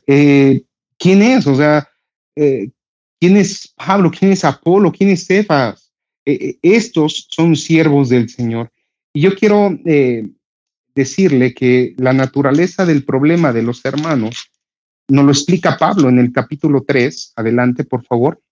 [0.06, 0.62] eh,
[0.98, 1.46] ¿quién es?
[1.46, 1.88] O sea,
[2.36, 2.70] eh,
[3.20, 4.10] ¿Quién es Pablo?
[4.10, 4.92] ¿Quién es Apolo?
[4.92, 5.92] ¿Quién es Cefas?
[6.26, 8.70] Eh, estos son siervos del Señor.
[9.14, 9.78] Y yo quiero
[10.94, 14.50] decirle que la naturaleza del problema de los hermanos
[15.08, 17.32] nos lo explica Pablo en el capítulo 3.
[17.36, 18.42] Adelante, por favor.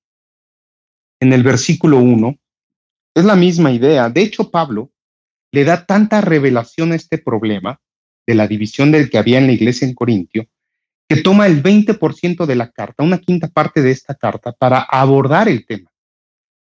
[1.21, 2.39] En el versículo 1.
[3.15, 4.09] Es la misma idea.
[4.09, 4.91] De hecho, Pablo
[5.53, 7.81] le da tanta revelación a este problema
[8.27, 10.47] de la división del que había en la iglesia en Corintio,
[11.09, 15.49] que toma el 20% de la carta, una quinta parte de esta carta, para abordar
[15.49, 15.91] el tema.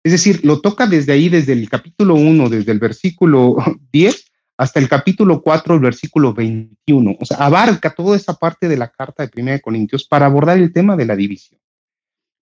[0.04, 3.56] Es decir, lo toca desde ahí, desde el capítulo 1, desde el versículo
[3.94, 4.26] 10
[4.58, 7.18] hasta el capítulo 4, el versículo 21.
[7.20, 10.74] O sea, abarca toda esa parte de la carta de 1 Corintios para abordar el
[10.74, 11.60] tema de la división,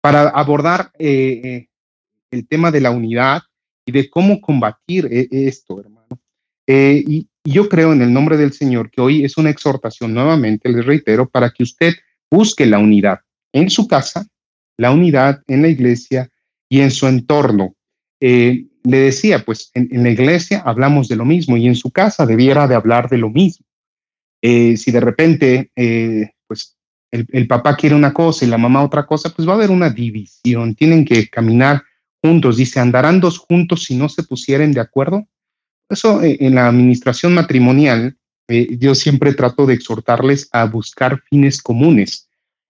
[0.01, 1.67] para abordar eh, eh,
[2.31, 3.41] el tema de la unidad
[3.85, 5.96] y de cómo combatir eh, esto, hermano.
[6.67, 10.69] Y, y yo creo en el nombre del Señor que hoy es una exhortación nuevamente,
[10.69, 11.93] les reitero, para que usted
[12.29, 13.19] busque la unidad
[13.53, 14.27] en su casa,
[14.77, 16.29] la unidad en la iglesia
[16.69, 17.75] y en su entorno.
[18.19, 22.25] Eh, le decía, pues en, la iglesia hablamos de lo mismo y en su casa
[22.25, 23.65] debiera de hablar de lo mismo.
[24.41, 26.77] Eh, si de repente, eh, pues
[27.11, 29.71] el, el, papá quiere una cosa y la mamá otra cosa, pues va a haber
[29.71, 30.75] una división.
[30.75, 31.83] Tienen que caminar
[32.21, 32.57] juntos.
[32.57, 35.27] Dice, ¿andarán dos juntos si no se pusieren de acuerdo?
[35.89, 41.61] Eso eh, en la administración matrimonial, eh, yo siempre trato de exhortarles a buscar fines
[41.61, 42.29] comunes,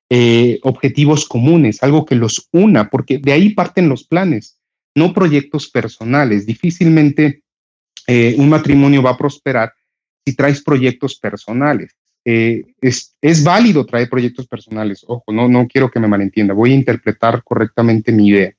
[0.10, 4.58] eh, objetivos comunes, algo que los una, porque de ahí parten los planes,
[4.95, 6.45] no proyectos personales.
[6.45, 7.43] Difícilmente
[8.38, 9.73] un matrimonio va a prosperar
[10.25, 11.93] si traes proyectos personales.
[12.23, 15.03] es, válido traer proyectos personales.
[15.06, 16.53] Ojo, no, no quiero que me malentienda.
[16.53, 18.53] Voy a interpretar correctamente mi idea.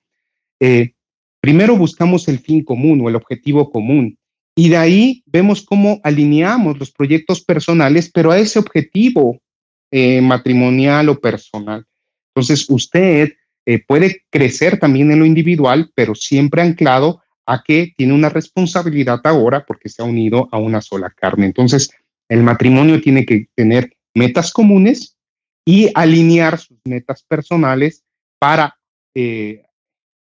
[1.41, 4.18] primero buscamos el fin común o el objetivo común
[4.59, 9.41] y de ahí vemos cómo alineamos los proyectos personales, pero a ese objetivo
[9.89, 11.87] eh, matrimonial o personal.
[12.35, 18.15] Entonces, usted eh, puede crecer también en lo individual, pero siempre anclado a que tiene
[18.15, 21.47] una responsabilidad ahora porque se ha unido a una sola carne.
[21.47, 21.93] Entonces,
[22.29, 25.17] el matrimonio tiene que tener metas comunes
[25.65, 28.03] y alinear sus metas personales
[28.41, 28.77] para
[29.15, 29.63] eh,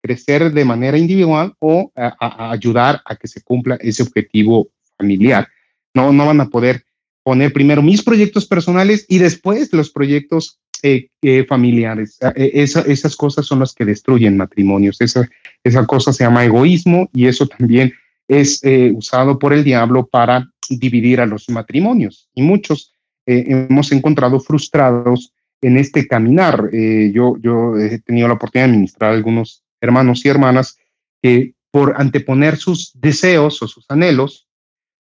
[0.07, 5.49] crecer de manera individual o a, ayudar a que se cumpla ese objetivo familiar.
[5.95, 6.85] No, no van a poder
[7.25, 12.19] poner primero mis proyectos personales y después los proyectos eh, eh, familiares.
[12.37, 15.01] Eh, esas cosas son las que destruyen matrimonios.
[15.01, 15.29] Esa,
[15.65, 17.93] esa cosa se llama egoísmo y eso también
[18.29, 18.61] es
[18.95, 22.29] usado por el diablo para dividir a los matrimonios.
[22.35, 22.93] Y muchos
[23.25, 26.71] hemos encontrado frustrados en este caminar.
[27.13, 30.79] yo, yo he tenido la oportunidad de administrar algunos hermanos y hermanas
[31.23, 34.49] que por anteponer sus deseos o sus anhelos,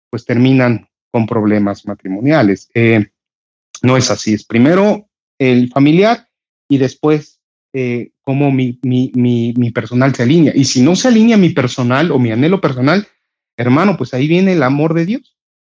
[0.09, 2.69] pues terminan con problemas matrimoniales.
[2.73, 3.07] Eh,
[3.81, 6.27] no es así, es primero el familiar
[6.67, 7.39] y después
[7.73, 10.53] eh, cómo mi, mi, mi, personal se alinea.
[10.55, 13.05] Y si no se alinea mi personal o mi anhelo personal,
[13.57, 15.37] hermano, pues ahí viene el amor de Dios,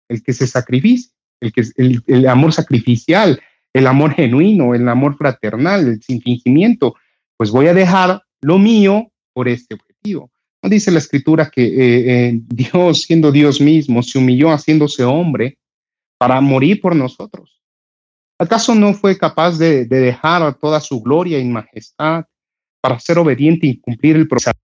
[0.10, 3.42] el que se sacrifica, el, que, el, el amor sacrificial,
[3.74, 6.96] el amor genuino, el amor fraternal, el sin fingimiento.
[7.38, 10.32] Pues voy a dejar lo mío por este objetivo.
[10.62, 15.58] ¿No dice la escritura que eh, eh, Dios, siendo Dios mismo, se humilló haciéndose hombre
[16.20, 17.60] para morir por nosotros?
[18.40, 22.26] ¿Acaso no fue capaz de, dejar toda su gloria y majestad
[22.82, 24.60] para ser obediente y cumplir el proceso,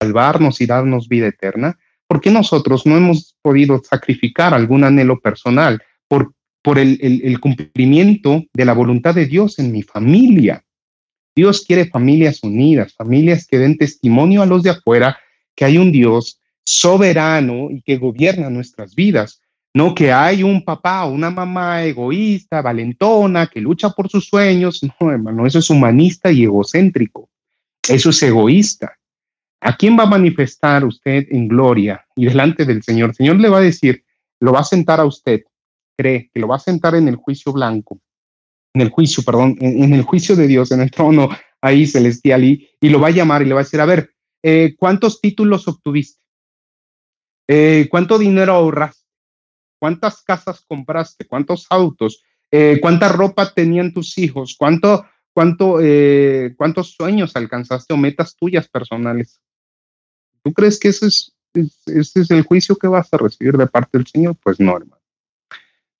[0.00, 1.76] salvarnos y darnos vida eterna?
[2.06, 8.64] ¿Por qué nosotros no hemos podido sacrificar algún anhelo personal por, por el cumplimiento de
[8.64, 10.65] la voluntad de Dios en mi familia?
[11.36, 15.18] Dios quiere familias unidas, familias que den testimonio a los de afuera
[15.54, 19.42] que hay un Dios soberano y que gobierna nuestras vidas,
[19.74, 24.80] no que hay un papá o una mamá egoísta, valentona, que lucha por sus sueños.
[24.98, 27.28] No, hermano, eso es humanista y egocéntrico.
[27.86, 28.96] Eso es egoísta.
[29.60, 33.10] ¿A quién va a manifestar usted en gloria y delante del Señor?
[33.10, 34.02] El Señor le va a decir,
[34.40, 35.42] lo va a sentar a usted,
[35.98, 38.00] cree que lo va a sentar en el juicio blanco
[38.76, 41.30] en el juicio, perdón, en, el juicio de Dios, en el trono
[41.62, 44.14] ahí celestial, y, y, lo va a llamar y le va a decir, a ver,
[44.42, 46.22] eh, ¿cuántos títulos obtuviste?
[47.48, 49.08] Eh, ¿Cuánto dinero ahorraste?
[49.80, 51.26] ¿Cuántas casas compraste?
[51.26, 52.22] ¿Cuántos autos?
[52.50, 54.54] Eh, ¿Cuánta ropa tenían tus hijos?
[54.58, 55.78] ¿Cuánto, cuánto,
[56.56, 59.40] ¿Cuántos sueños alcanzaste o metas tuyas personales?
[60.42, 61.34] ¿Tú crees que ese es,
[61.86, 64.36] ese es el juicio que vas a recibir de parte del Señor?
[64.42, 65.00] Pues no, hermano.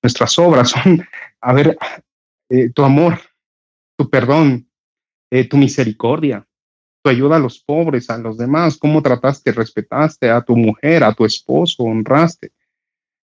[0.03, 1.03] Nuestras obras son,
[1.41, 1.77] a ver,
[2.49, 3.19] eh, tu amor,
[3.97, 4.69] tu perdón,
[5.31, 6.47] eh, tu misericordia,
[7.03, 11.13] tu ayuda a los pobres, a los demás, cómo trataste, respetaste a tu mujer, a
[11.13, 12.51] tu esposo, honraste,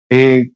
[0.09, 0.51] eh,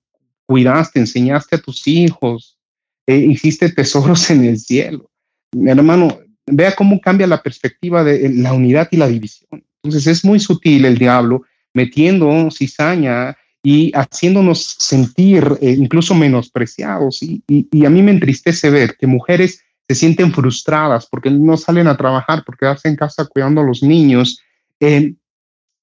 [0.45, 2.57] cuidaste, enseñaste a tus hijos,
[3.05, 5.09] hiciste tesoros en el cielo.
[5.53, 9.63] Mi hermano, vea cómo cambia la perspectiva de la unidad y la división.
[9.83, 17.21] Entonces es muy sutil el diablo metiendo cizaña y haciéndonos sentir eh, incluso menospreciados.
[17.21, 17.43] Y,
[17.85, 22.43] a mí me entristece ver que mujeres se sienten frustradas porque no salen a trabajar,
[22.45, 24.41] porque quedarse en casa cuidando a los niños,
[24.79, 25.13] eh,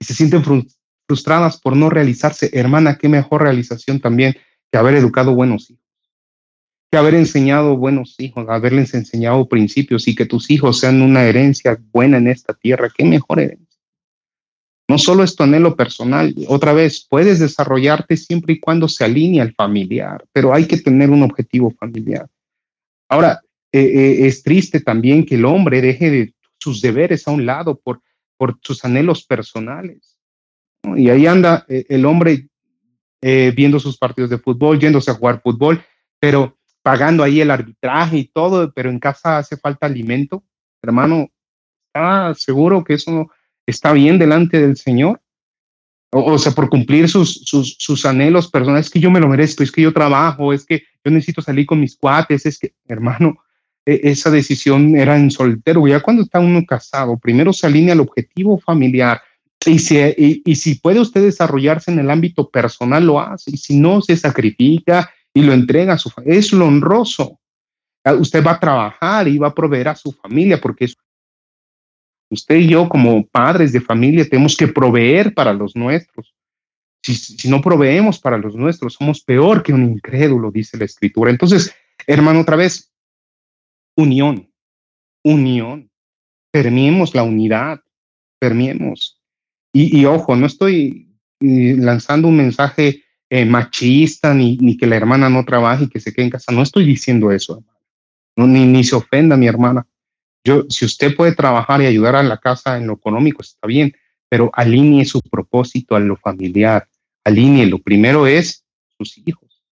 [0.00, 0.42] se sienten
[1.06, 2.50] frustradas por no realizarse.
[2.52, 4.36] Hermana, qué mejor realización también
[4.70, 5.84] que haber educado buenos hijos,
[6.90, 11.78] que haber enseñado buenos hijos, haberles enseñado principios y que tus hijos sean una herencia
[11.92, 12.90] buena en esta tierra.
[12.94, 13.63] Qué mejor herencia.
[14.88, 19.40] No solo es tu anhelo personal, otra vez, puedes desarrollarte siempre y cuando se alinee
[19.40, 22.28] al familiar, pero hay que tener un objetivo familiar.
[23.08, 23.40] Ahora,
[23.72, 27.76] eh, eh, es triste también que el hombre deje de sus deberes a un lado
[27.76, 28.02] por,
[28.36, 30.18] por sus anhelos personales.
[30.96, 32.48] Y ahí anda eh, el hombre
[33.56, 35.82] viendo sus partidos de fútbol, yéndose a jugar fútbol,
[36.20, 40.44] pero pagando ahí el arbitraje y todo, pero en casa hace falta alimento.
[40.82, 41.30] Hermano,
[41.86, 43.30] ¿está seguro que eso
[43.66, 45.20] está bien delante del Señor.
[46.10, 49.64] O, sea, por cumplir sus, sus, sus, anhelos personales, es que yo me lo merezco,
[49.64, 53.38] es que yo trabajo, es que yo necesito salir con mis cuates, es que, hermano,
[53.84, 58.00] e, esa decisión era en soltero, ya cuando está uno casado, primero se alinea al
[58.00, 59.20] objetivo familiar
[59.66, 64.02] y, y, si puede usted desarrollarse en el ámbito personal, lo hace, y si no,
[64.02, 66.38] se sacrifica y lo entrega a su familia.
[66.38, 67.40] Es lo honroso.
[68.04, 70.84] Ah, usted va a trabajar y va a proveer a su familia, porque
[72.34, 76.34] usted y yo como padres de familia tenemos que proveer para los nuestros.
[77.02, 81.30] Si, no proveemos para los nuestros, somos peor que un incrédulo, dice la escritura.
[81.30, 81.74] Entonces,
[82.06, 82.92] hermano, otra vez,
[83.96, 84.50] unión,
[85.22, 85.90] unión.
[86.50, 87.80] Permiemos la unidad,
[88.38, 89.20] permiemos.
[89.72, 91.08] Y, ojo, no estoy
[91.40, 95.98] eh, lanzando un mensaje eh, machista ni, ni, que la hermana no trabaje y que
[95.98, 96.52] se quede en casa.
[96.52, 97.80] No estoy diciendo eso, hermano.
[98.36, 99.86] No, ni, ni se ofenda mi hermana.
[100.44, 103.94] Yo, si usted puede trabajar y ayudar a la casa en lo económico, está bien,
[104.28, 106.86] pero alinee su propósito a lo familiar.
[107.24, 107.66] Alinee.
[107.66, 108.64] Lo primero es
[108.98, 109.62] sus hijos.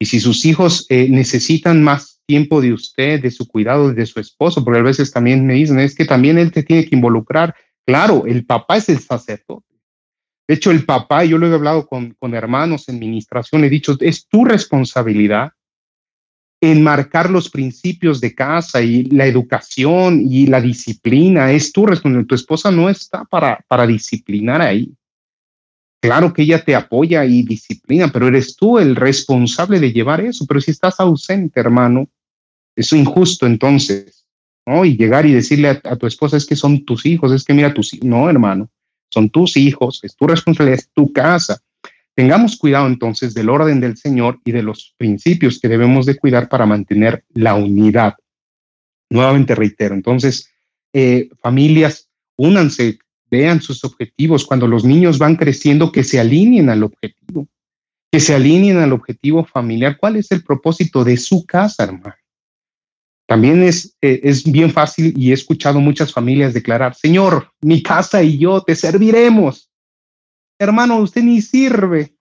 [0.00, 4.20] Y si sus hijos eh, necesitan más tiempo de usted, de su cuidado, de su
[4.20, 7.54] esposo, porque a veces también me dicen, es que también él te tiene que involucrar.
[7.86, 9.66] Claro, el papá es el sacerdote.
[10.46, 13.96] De hecho, el papá, yo lo he hablado con, con hermanos en administración, he dicho,
[14.00, 15.52] es tu responsabilidad
[16.60, 21.52] enmarcar los principios de casa y la educación y la disciplina.
[21.52, 22.28] Es tu responsabilidad.
[22.28, 24.92] Tu esposa no está para, para disciplinar ahí.
[26.00, 30.46] Claro que ella te apoya y disciplina, pero eres tú el responsable de llevar eso.
[30.46, 32.08] Pero si estás ausente, hermano,
[32.76, 34.24] es injusto entonces.
[34.66, 34.84] ¿no?
[34.84, 37.74] Y llegar y decirle a, tu esposa es que son tus hijos, es que mira
[37.74, 38.02] tus.
[38.02, 38.70] No, hermano,
[39.10, 41.58] son tus hijos, es tu responsabilidad, es tu casa.
[42.18, 46.48] Tengamos cuidado entonces del orden del Señor y de los principios que debemos de cuidar
[46.48, 48.14] para mantener la unidad.
[49.08, 50.52] Nuevamente reitero, entonces,
[50.92, 52.98] eh, familias, únanse,
[53.30, 54.44] vean sus objetivos.
[54.44, 57.46] Cuando los niños van creciendo, que se alineen al objetivo,
[58.10, 59.96] que se alineen al objetivo familiar.
[59.96, 62.16] ¿Cuál es el propósito de su casa, hermano?
[63.28, 68.24] También es, eh, es bien fácil y he escuchado muchas familias declarar, Señor, mi casa
[68.24, 69.67] y yo te serviremos.
[70.58, 72.14] Hermano, usted ni sirve,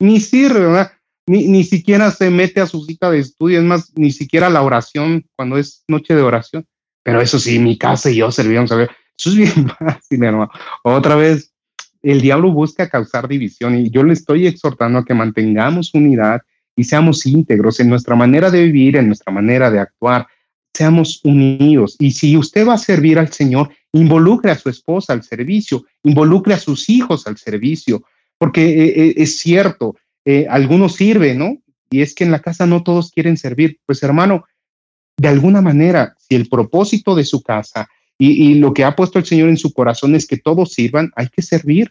[0.00, 0.90] ni sirve.
[1.26, 4.62] Ni, ni siquiera se mete a su cita de estudio, es más, ni siquiera la
[4.62, 6.66] oración cuando es noche de oración.
[7.02, 8.90] Pero eso sí, mi casa y yo servíamos a ver.
[9.18, 10.50] Eso es bien fácil, hermano.
[10.82, 11.52] Otra vez,
[12.02, 16.40] el diablo busca causar división y yo le estoy exhortando a que mantengamos unidad
[16.76, 20.26] y seamos íntegros en nuestra manera de vivir, en nuestra manera de actuar,
[20.72, 21.96] seamos unidos.
[21.98, 26.54] Y si usted va a servir al Señor, involucre a su esposa al servicio, involucre
[26.54, 28.02] a sus hijos al servicio,
[28.38, 31.56] porque eh, eh, es cierto, eh, algunos sirven, ¿no?
[31.90, 33.78] Y es que en la casa no todos quieren servir.
[33.86, 34.44] Pues hermano,
[35.16, 39.18] de alguna manera, si el propósito de su casa y, y lo que ha puesto
[39.18, 41.90] el Señor en su corazón es que todos sirvan, hay que servir,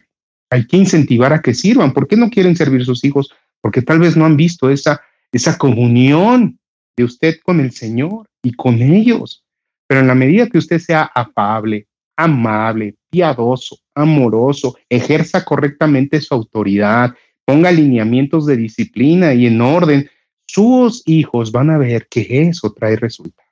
[0.50, 1.92] hay que incentivar a que sirvan.
[1.92, 3.30] ¿Por qué no quieren servir sus hijos?
[3.60, 5.00] porque tal vez no han visto esa,
[5.32, 6.58] esa comunión
[6.96, 9.44] de usted con el Señor y con ellos.
[9.88, 17.14] Pero en la medida que usted sea afable, amable, piadoso, amoroso, ejerza correctamente su autoridad,
[17.44, 20.08] ponga alineamientos de disciplina y en orden,
[20.46, 23.48] sus hijos van a ver que eso trae resultado.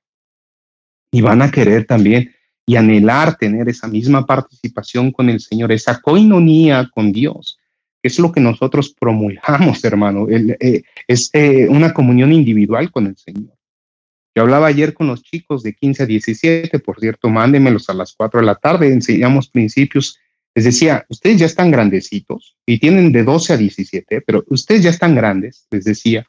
[1.11, 2.33] Y van a querer también
[2.67, 7.59] y anhelar tener esa misma participación con el Señor, esa coinonía con Dios
[8.07, 10.27] es lo que nosotros promulgamos, hermano.
[10.29, 13.56] Eh, es eh, una comunión individual con el Señor.
[14.37, 18.15] Yo hablaba ayer con los chicos de 15 a 17, por cierto, mándenmelos a las
[18.15, 20.19] 4 de la tarde, enseñamos principios.
[20.55, 24.91] Les decía, ustedes ya están grandecitos y tienen de 12 a 17, pero ustedes ya
[24.91, 26.27] están grandes, les decía,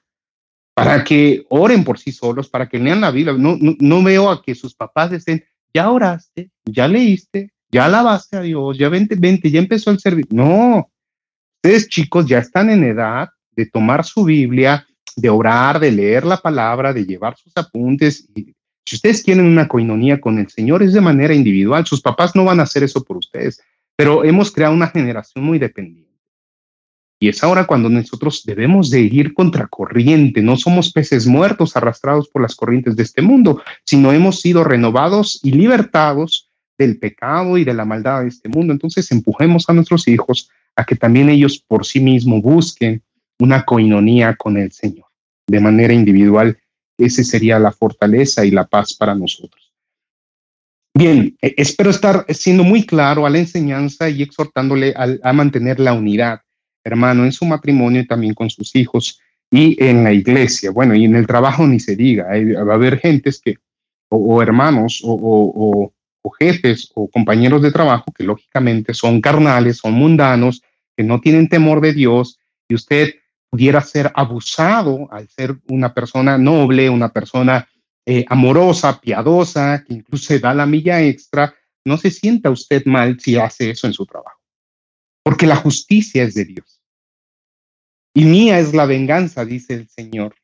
[0.74, 3.34] para que oren por sí solos, para que lean la Biblia.
[3.34, 5.44] No, no, veo a que sus papás estén,
[5.74, 10.34] ya oraste, ya leíste, ya alabaste a Dios, ya vente, vente, ya empezó el servicio.
[10.34, 10.90] No,
[11.58, 16.38] Ustedes chicos ya están en edad de tomar su Biblia, de orar, de leer la
[16.38, 18.28] palabra, de llevar sus apuntes.
[18.86, 21.86] si ustedes quieren una coinonía con el Señor, es de manera individual.
[21.86, 23.62] Sus papás no van a hacer eso por ustedes,
[23.96, 26.08] pero hemos creado una generación muy dependiente.
[27.20, 30.42] Y es ahora cuando nosotros debemos de ir contracorriente.
[30.42, 35.40] No somos peces muertos arrastrados por las corrientes de este mundo, sino hemos sido renovados
[35.44, 38.72] y libertados del pecado y de la maldad de este mundo.
[38.72, 43.02] Entonces empujemos a nuestros hijos a que también ellos por sí mismos busquen
[43.40, 45.06] una coinonía con el Señor.
[45.48, 46.58] De manera individual,
[46.98, 49.72] esa sería la fortaleza y la paz para nosotros.
[50.94, 55.94] Bien, e, espero estar siendo muy claro a la enseñanza y exhortándole a, mantener la
[55.94, 56.42] unidad,
[56.84, 59.20] hermano, en su matrimonio y también con sus hijos
[59.52, 60.72] y en la iglesia.
[60.72, 63.58] Bueno, y en el trabajo ni se diga, va a haber gentes que,
[64.10, 65.92] o, hermanos, o,
[66.24, 70.62] o jefes o compañeros de trabajo que lógicamente son carnales, son mundanos,
[70.96, 73.16] que no tienen temor de Dios y usted
[73.50, 77.68] pudiera ser abusado al ser una persona noble, una persona
[78.06, 81.54] eh, amorosa, piadosa, que incluso se da la milla extra,
[81.86, 84.40] no se sienta usted mal si hace eso en su trabajo,
[85.24, 86.82] porque la justicia es de Dios.
[88.14, 90.36] Y mía es la venganza, dice el Señor.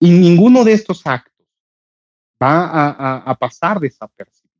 [0.00, 1.46] Y ninguno de estos actos
[2.42, 4.52] va a, pasar desapercibido.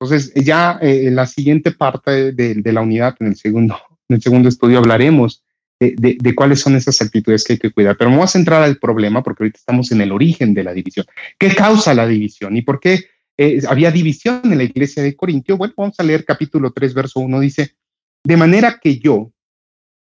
[0.00, 3.76] Entonces, ya eh, en la siguiente parte de, la unidad, en el segundo,
[4.08, 5.44] en el segundo estudio, hablaremos
[5.80, 7.96] de, cuáles son esas actitudes que hay que cuidar.
[7.96, 11.06] Pero vamos a entrar al problema porque ahorita estamos en el origen de la división.
[11.38, 13.06] ¿Qué causa la división y por qué
[13.36, 15.56] eh, había división en la iglesia de Corintio?
[15.56, 17.40] Bueno, vamos a leer capítulo 3, verso 1.
[17.40, 17.76] Dice,
[18.24, 19.32] de manera que yo,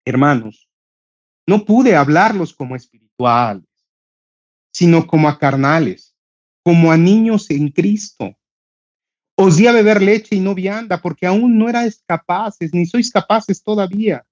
[0.05, 0.69] hermanos,
[1.47, 3.65] no pude hablarlos como espirituales,
[4.71, 6.15] sino como a carnales,
[6.63, 8.35] como a niños en Cristo.
[9.35, 13.09] Os di a beber leche y no vianda, porque aún no erais capaces, ni sois
[13.09, 14.23] capaces todavía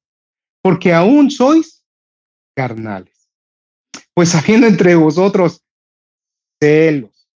[0.61, 1.83] porque aún sois
[2.55, 3.29] carnales.
[4.13, 5.63] Pues habiendo entre vosotros
[6.61, 7.27] celos,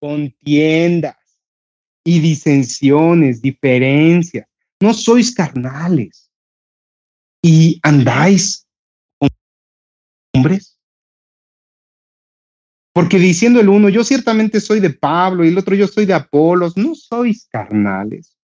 [0.00, 1.16] contiendas
[2.04, 4.46] y disensiones, diferencias,
[4.80, 6.30] no sois carnales
[7.42, 8.66] y andáis
[10.34, 10.78] hombres.
[12.94, 16.14] Porque diciendo el uno, yo ciertamente soy de Pablo y el otro yo soy de
[16.14, 18.36] Apolos, no sois carnales.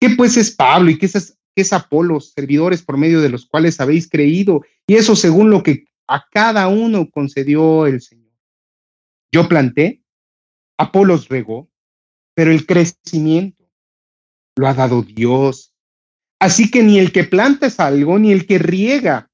[0.00, 3.80] ¿Qué pues es Pablo y qué es es Apolos, servidores por medio de los cuales
[3.80, 8.32] habéis creído, y eso según lo que a cada uno concedió el Señor.
[9.30, 10.02] Yo planté,
[10.78, 11.68] Apolos regó,
[12.34, 13.68] pero el crecimiento
[14.56, 15.74] lo ha dado Dios.
[16.40, 19.30] Así que ni el que planta es algo, ni el que riega,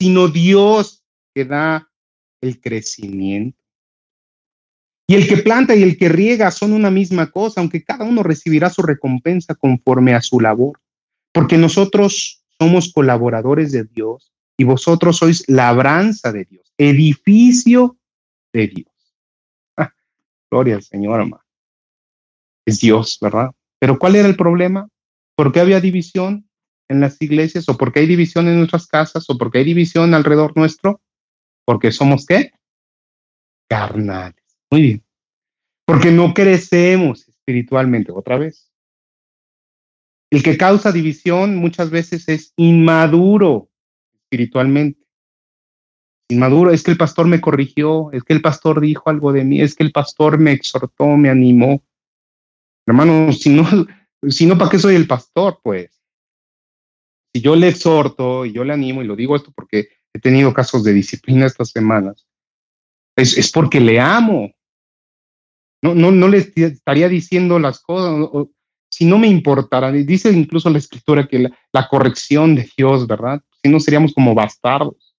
[0.00, 1.90] sino Dios que da
[2.40, 3.58] el crecimiento.
[5.08, 8.22] Y el que planta y el que riega son una misma cosa, aunque cada uno
[8.22, 10.81] recibirá su recompensa conforme a su labor
[11.32, 17.96] porque nosotros somos colaboradores de Dios y vosotros sois labranza de Dios, edificio
[18.52, 18.92] de Dios.
[19.76, 19.92] Ah,
[20.50, 21.42] gloria al Señor, hermano.
[22.64, 23.50] Es Dios, ¿verdad?
[23.80, 24.88] Pero ¿cuál era el problema?
[25.34, 26.48] ¿Por qué había división
[26.88, 27.68] en las iglesias?
[27.68, 29.28] ¿O por qué hay división en nuestras casas?
[29.28, 31.00] ¿O por qué hay división alrededor nuestro?
[31.64, 32.52] Porque somos qué?
[33.68, 34.44] Carnales.
[34.70, 35.04] Muy bien.
[35.84, 38.12] Porque no crecemos espiritualmente.
[38.12, 38.71] Otra vez.
[40.32, 43.68] El que causa división muchas veces es inmaduro
[44.14, 44.98] espiritualmente.
[46.30, 49.60] Inmaduro, es que el pastor me corrigió, es que el pastor dijo algo de mí,
[49.60, 51.84] es que el pastor me exhortó, me animó.
[52.86, 53.66] Hermano, si no,
[54.26, 55.60] si no, ¿para qué soy el pastor?
[55.62, 56.02] Pues,
[57.34, 60.54] si yo le exhorto y yo le animo, y lo digo esto porque he tenido
[60.54, 62.26] casos de disciplina estas semanas,
[63.16, 64.50] es, es porque le amo.
[65.82, 68.48] No, no, no le estaría diciendo las cosas,
[68.92, 73.40] si no me importara, dice incluso la escritura que la, corrección de Dios, ¿verdad?
[73.62, 75.16] Si no seríamos como bastardos.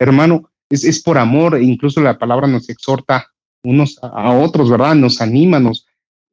[0.00, 3.28] Hermano, es, por amor, e incluso la palabra nos exhorta
[3.62, 4.96] unos a, otros, ¿verdad?
[4.96, 5.86] Nos anima, nos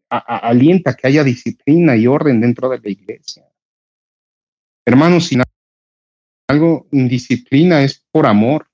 [0.10, 3.46] alienta que haya disciplina y orden dentro de la iglesia.
[4.88, 5.38] Hermano, si
[6.48, 8.68] algo indisciplina es por amor.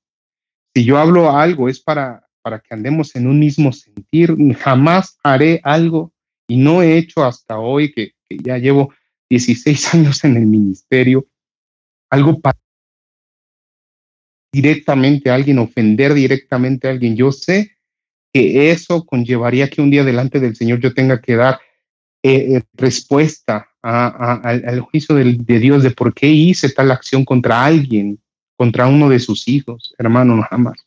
[0.74, 4.34] Si yo hablo algo es para, para que andemos en un mismo sentir.
[4.60, 6.14] Jamás haré algo
[6.52, 8.94] y no he hecho hasta hoy, que, ya llevo
[9.30, 11.26] 16 años en el ministerio,
[12.10, 12.60] algo para
[14.54, 17.16] directamente a alguien, ofender directamente a alguien.
[17.16, 17.78] Yo sé
[18.34, 21.62] que eso conllevaría que un día delante del Señor yo tenga que dar
[22.22, 28.20] eh, eh, respuesta al juicio de, Dios de por qué hice tal acción contra alguien,
[28.58, 30.86] contra uno de sus hijos, hermano, no jamás.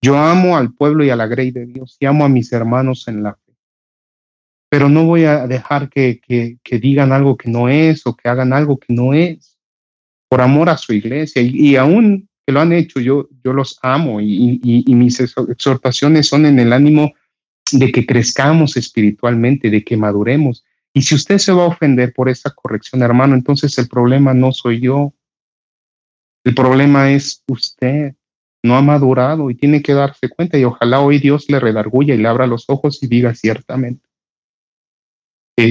[0.00, 3.08] Yo amo al pueblo y a la grey de Dios y amo a mis hermanos
[3.08, 3.36] en la
[4.68, 6.20] pero no voy a dejar que,
[6.70, 9.56] digan algo que no es o que hagan algo que no es,
[10.28, 11.40] por amor a su iglesia.
[11.42, 16.46] Y, aún que lo han hecho, yo, yo los amo y, y, mis exhortaciones son
[16.46, 17.14] en el ánimo
[17.72, 20.64] de que crezcamos espiritualmente, de que maduremos.
[20.92, 24.52] Y si usted se va a ofender por esa corrección, hermano, entonces el problema no
[24.52, 25.14] soy yo.
[26.44, 28.14] El problema es usted.
[28.62, 32.18] No ha madurado y tiene que darse cuenta y ojalá hoy Dios le redarguya y
[32.18, 34.07] le abra los ojos y diga ciertamente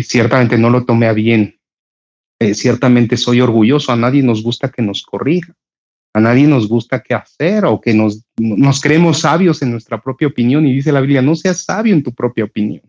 [0.03, 1.59] ciertamente no lo tomé a bien.
[2.39, 3.91] Eh, ciertamente soy orgulloso.
[3.91, 5.53] A nadie nos gusta que nos corrija.
[6.13, 10.27] A nadie nos gusta qué hacer o que nos, nos creemos sabios en nuestra propia
[10.27, 10.65] opinión.
[10.65, 12.83] Y dice la Biblia, no seas sabio en tu propia opinión.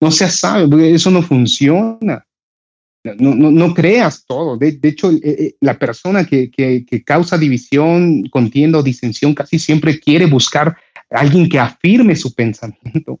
[0.00, 2.26] No seas sabio, eso no funciona.
[3.18, 4.56] No, no, no creas todo.
[4.56, 9.58] De, hecho, eh, eh, la persona que, que, que causa división, contienda o disensión casi
[9.58, 10.76] siempre quiere buscar
[11.10, 13.20] a alguien que afirme su pensamiento.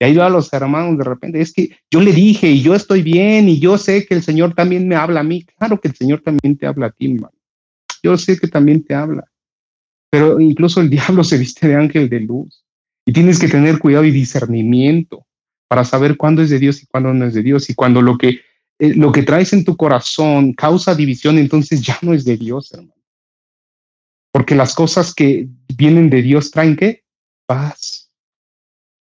[0.00, 3.02] Y ahí a los hermanos de repente, es que yo le dije y yo estoy
[3.02, 5.44] bien y yo sé que el Señor también me habla a mí.
[5.58, 7.34] Claro que el Señor también te habla a ti, hermano.
[8.02, 9.24] Yo sé que también te habla.
[10.10, 12.64] Pero incluso el diablo se viste de ángel de luz.
[13.04, 15.26] Y tienes que tener cuidado y discernimiento
[15.66, 17.68] para saber cuándo es de Dios y cuándo no es de Dios.
[17.70, 18.40] Y cuando lo que,
[18.78, 22.72] eh, lo que traes en tu corazón causa división, entonces ya no es de Dios,
[22.72, 22.94] hermano.
[24.30, 27.02] Porque las cosas que vienen de Dios traen qué?
[27.46, 27.97] Paz.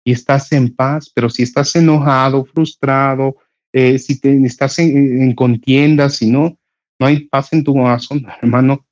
[0.05, 3.37] Y estás en paz, pero si estás enojado, frustrado,
[3.71, 6.57] eh, si estás en, en contienda, si no,
[6.99, 8.85] no hay paz en tu corazón, hermano,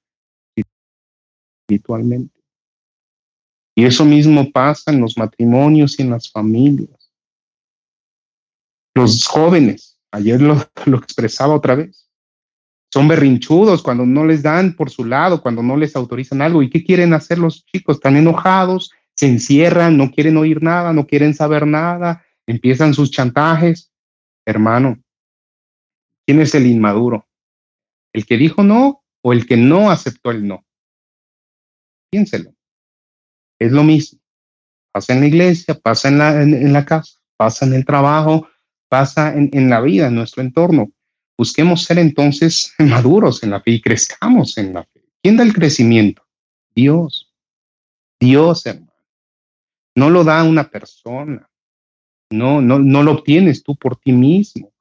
[1.67, 2.39] espiritualmente.
[3.75, 7.11] Y eso mismo pasa en los matrimonios y en las familias.
[8.93, 10.55] Los jóvenes, ayer lo,
[10.85, 12.09] lo expresaba otra vez,
[12.93, 16.61] son berrinchudos cuando no les dan por su lado, cuando no les autorizan algo.
[16.61, 17.97] ¿Y qué quieren hacer los chicos?
[17.97, 18.91] Están enojados,
[19.21, 23.91] se encierran, no quieren oír nada, no quieren saber nada, empiezan sus chantajes.
[24.47, 24.99] Hermano,
[26.25, 27.27] ¿quién es el inmaduro?
[28.13, 30.65] ¿El que dijo no o el que no aceptó el no?
[32.09, 32.55] Piénselo.
[33.59, 34.19] Es lo mismo.
[34.91, 38.49] Pasa en la iglesia, pasa en la, en, la casa, pasa en el trabajo,
[38.89, 40.91] pasa en, en la vida, en nuestro entorno.
[41.37, 45.03] Busquemos ser entonces maduros en la fe y crezcamos en la fe.
[45.21, 46.25] ¿Quién da el crecimiento?
[46.73, 47.31] Dios.
[48.19, 48.90] Dios, hermano.
[49.95, 51.47] No lo da una persona.
[52.31, 54.71] No, no, no lo obtienes tú por ti mismo.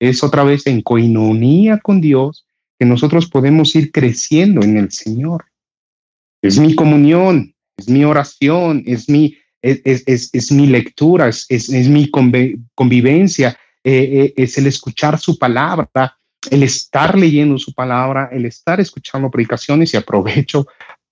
[0.00, 2.46] Es otra vez en coinonía con Dios
[2.78, 5.46] que nosotros podemos ir creciendo en el Señor.
[6.42, 12.10] Es mi comunión, es mi oración, es mi, es, es, es mi lectura, es, mi
[12.74, 16.18] convivencia, eh, eh, es el escuchar su palabra,
[16.50, 20.66] el estar leyendo su palabra, el estar escuchando predicaciones y aprovecho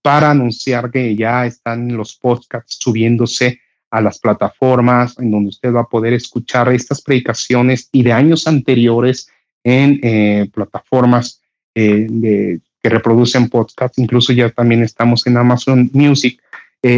[0.05, 5.81] para anunciar que ya están los podcasts subiéndose a las plataformas en donde usted va
[5.81, 9.31] a poder escuchar estas predicaciones y de años anteriores
[9.63, 11.41] en eh, plataformas
[11.75, 13.99] de, que reproducen podcasts.
[13.99, 16.39] Incluso ya también estamos en Amazon Music.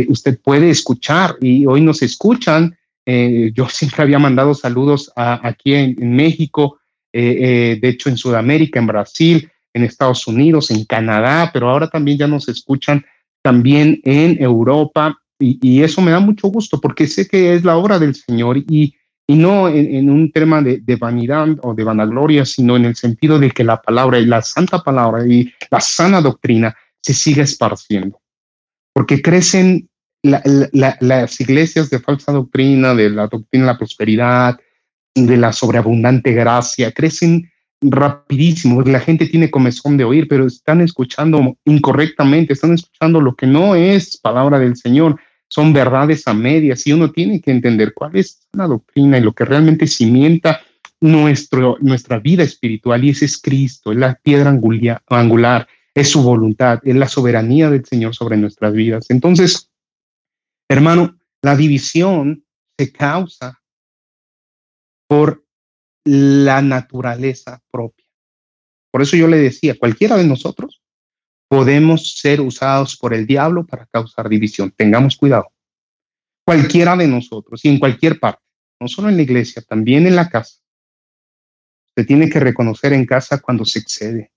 [0.08, 2.76] usted puede escuchar y hoy nos escuchan
[3.06, 6.80] eh, yo siempre había mandado saludos aquí en, México,
[7.12, 11.88] eh, eh, de hecho en Sudamérica, en Brasil, en Estados Unidos, en Canadá, pero ahora
[11.88, 13.04] también ya nos escuchan
[13.42, 17.98] también en Europa y, eso me da mucho gusto porque sé que es la obra
[17.98, 18.96] del Señor y,
[19.26, 23.38] y no en, un tema de, de, vanidad o de vanagloria, sino en el sentido
[23.38, 28.18] de que la palabra y la santa palabra y la sana doctrina se siga esparciendo,
[28.94, 29.90] porque crecen
[30.22, 34.58] las iglesias de falsa doctrina, de la doctrina de la prosperidad,
[35.14, 37.50] de la sobreabundante gracia, crecen
[37.80, 43.46] rapidísimo, la gente tiene comezón de oír, pero están escuchando incorrectamente, están escuchando lo que
[43.46, 48.16] no es palabra del Señor, son verdades a medias y uno tiene que entender cuál
[48.16, 50.60] es la doctrina y lo que realmente cimienta
[51.00, 56.80] nuestro, nuestra vida espiritual y ese es Cristo, es la piedra angular, es su voluntad,
[56.82, 59.06] es la soberanía del Señor sobre nuestras vidas.
[59.10, 59.70] Entonces,
[60.68, 62.44] Hermano, la división
[62.76, 63.62] se causa
[65.08, 65.45] por
[66.06, 68.06] la naturaleza propia.
[68.90, 70.82] Por eso yo le decía, cualquiera de nosotros
[71.48, 74.72] podemos ser usados por el diablo para causar división.
[74.74, 75.52] Tengamos cuidado.
[76.44, 78.42] Cualquiera de nosotros y en cualquier parte,
[78.80, 80.60] no solo en la iglesia, también en la casa.
[81.94, 84.32] Se tiene que reconocer en casa cuando se excede.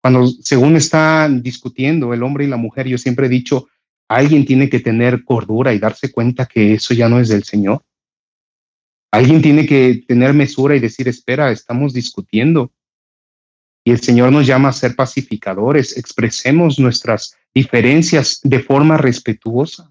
[0.00, 3.68] Cuando según están discutiendo el hombre y la mujer, yo siempre he dicho,
[4.08, 7.84] Alguien tiene que tener cordura y darse cuenta que eso ya no es del Señor.
[9.10, 12.72] Alguien tiene que tener mesura y decir, espera, estamos discutiendo.
[13.84, 19.90] Y el Señor nos llama a ser pacificadores, expresemos nuestras diferencias de forma respetuosa.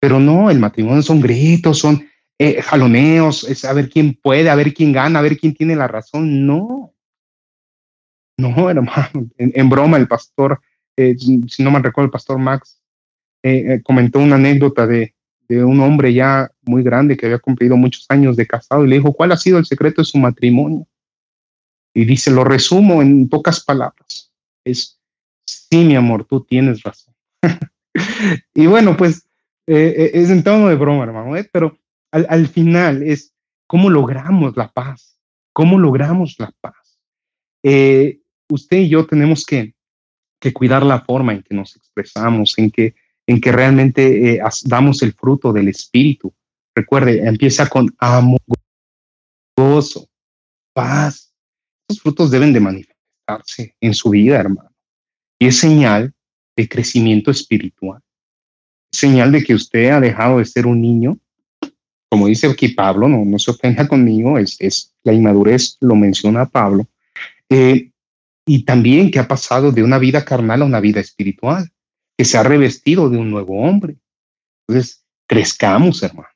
[0.00, 2.08] Pero no, el matrimonio son gritos, son
[2.38, 5.76] eh, jaloneos, es a ver quién puede, a ver quién gana, a ver quién tiene
[5.76, 6.46] la razón.
[6.46, 6.94] No,
[8.38, 10.60] no, hermano, en, broma el pastor,
[10.96, 12.80] eh, si no me recuerdo, el pastor Max
[13.42, 15.14] eh, comentó una anécdota de,
[15.56, 18.96] de, un hombre ya muy grande que había cumplido muchos años de casado y le
[18.96, 20.86] dijo, ¿cuál ha sido el secreto de su matrimonio?
[21.94, 24.32] Y dice, lo resumo en pocas palabras.
[24.64, 25.00] Es,
[25.46, 27.14] sí, mi amor, tú tienes razón.
[28.54, 29.26] y bueno, pues
[29.66, 31.78] eh, es en tono de broma, hermano, pero
[32.10, 33.34] al, al final es
[33.66, 35.18] cómo logramos la paz,
[35.52, 36.98] cómo logramos la paz.
[38.48, 39.74] usted y yo tenemos que,
[40.40, 42.94] que cuidar la forma en que nos expresamos, en que
[43.26, 46.32] en que realmente eh, damos el fruto del Espíritu.
[46.74, 48.40] Recuerde, empieza con amor,
[49.56, 50.08] gozo,
[50.72, 51.32] paz.
[51.88, 54.70] Esos frutos deben de manifestarse en su vida, hermano.
[55.38, 56.12] Y es señal
[56.56, 58.00] de crecimiento espiritual.
[58.92, 61.18] Es señal de que usted ha dejado de ser un niño.
[62.10, 66.46] Como dice aquí Pablo, no, no se ofenda conmigo, es, es la inmadurez, lo menciona
[66.46, 66.86] Pablo.
[67.48, 67.90] Eh,
[68.46, 71.70] y también que ha pasado de una vida carnal a una vida espiritual
[72.16, 73.96] que se ha revestido de un nuevo hombre.
[74.66, 76.28] Entonces, crezcamos, hermano.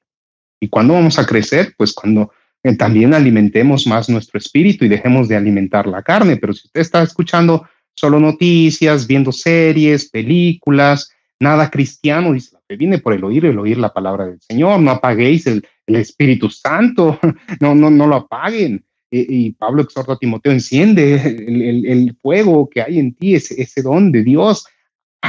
[0.60, 1.74] ¿Y cuándo vamos a crecer?
[1.76, 6.36] Pues cuando eh, también alimentemos más nuestro espíritu y dejemos de alimentar la carne.
[6.36, 11.10] Pero si usted está escuchando solo noticias, viendo series, películas,
[11.40, 14.80] nada cristiano, dice, la fe viene por el oír, el oír la palabra del Señor,
[14.80, 17.20] no apaguéis el, Espíritu Santo,
[17.60, 18.84] no, no, no lo apaguen.
[19.08, 24.24] Y, Pablo exhorta a Timoteo, enciende el, fuego que hay en ti, ese, don de
[24.24, 24.66] Dios,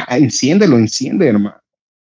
[0.09, 1.57] enciéndelo, enciende, hermano.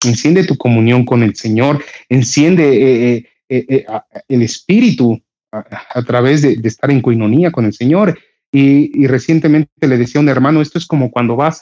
[0.03, 3.85] Enciende tu comunión con el Señor, enciende eh, eh, eh,
[4.27, 5.19] el espíritu
[5.51, 8.17] a, través de, estar en coinonía con el Señor.
[8.51, 11.59] Y, recientemente le decía a un hermano, esto es como cuando vas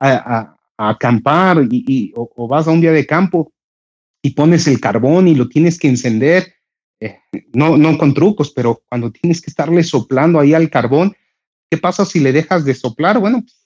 [0.00, 3.52] a, acampar y, o, vas a un día de campo
[4.22, 6.54] y pones el carbón y lo tienes que encender,
[7.52, 11.14] no, no con trucos, pero cuando tienes que estarle soplando ahí al carbón,
[11.70, 13.18] ¿qué pasa si le dejas de soplar?
[13.18, 13.61] Bueno, e,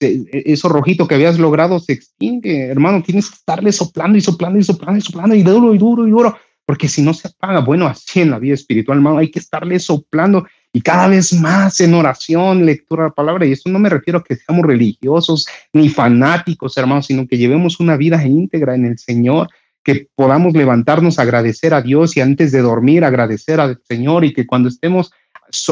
[0.00, 4.64] eso rojito que habías logrado se extingue, hermano, tienes que estarle soplando y soplando y
[4.64, 6.36] soplando y soplando y duro y duro y duro,
[6.66, 9.78] porque si no se apaga, bueno, así en la vida espiritual, hermano, hay que estarle
[9.78, 13.88] soplando y cada vez más en oración, lectura de la palabra, y esto no me
[13.88, 18.84] refiero a que seamos religiosos ni fanáticos, hermanos, sino que llevemos una vida íntegra en
[18.84, 19.48] el Señor,
[19.82, 24.44] que podamos levantarnos, agradecer a Dios y antes de dormir agradecer al Señor y que
[24.44, 25.12] cuando estemos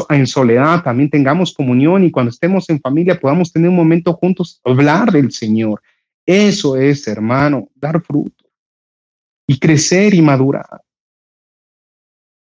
[0.09, 4.61] en soledad también tengamos comunión y cuando estemos en familia podamos tener un momento juntos,
[4.63, 5.81] hablar del Señor.
[6.25, 8.45] Eso es, hermano, dar fruto
[9.47, 10.81] y crecer y madurar.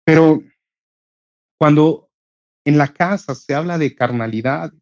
[0.04, 0.40] Pero
[1.58, 2.08] cuando
[2.64, 4.80] en la casa se habla de carnalidades,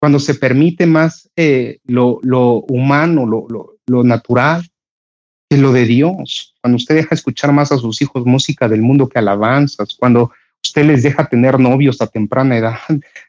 [0.00, 2.20] cuando se permite más eh, lo,
[2.68, 4.68] humano, lo, lo natural,
[5.48, 9.08] que lo de Dios, cuando usted deja escuchar más a sus hijos música del mundo
[9.08, 10.30] que alabanzas, cuando
[10.64, 12.78] usted les deja tener novios a temprana edad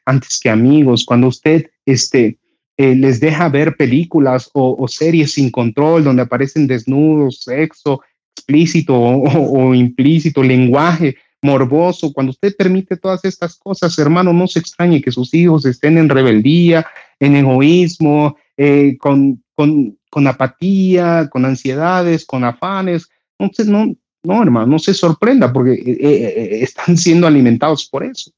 [0.04, 2.38] antes que amigos, cuando usted este,
[2.78, 8.02] eh, les deja ver películas o, series sin control donde aparecen desnudos, sexo
[8.34, 15.00] explícito o, implícito, lenguaje morboso, cuando usted permite todas estas cosas, hermano, no se extrañe
[15.00, 16.86] que sus hijos estén en rebeldía,
[17.20, 23.08] en egoísmo, eh, con, con, con apatía, con ansiedades, con afanes.
[23.38, 23.94] Entonces, no,
[24.26, 28.30] no, hermano, no se sorprenda porque eh, eh, eh, están siendo alimentados por eso.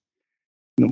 [0.76, 0.88] ¿no?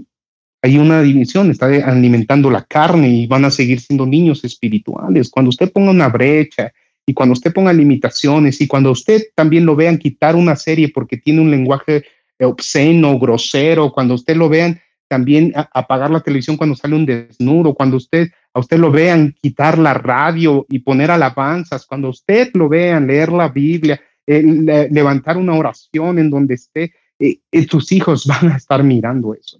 [0.63, 5.31] Hay una división, está alimentando la carne y van a seguir siendo niños espirituales.
[5.31, 6.73] Cuando usted ponga una brecha
[7.07, 11.19] y cuando usted ponga limitaciones y cuando usted también lo vean quitar una serie porque
[11.19, 12.05] tiene un lenguaje
[12.41, 17.97] obsceno, grosero, cuando usted lo vean también apagar la televisión cuando sale un desnudo, cuando
[17.97, 23.07] usted a usted lo vean quitar la radio y poner alabanzas, cuando usted lo vean
[23.07, 28.57] leer la Biblia levantar una oración en donde esté, eh, eh, tus hijos van a
[28.57, 29.59] estar mirando eso.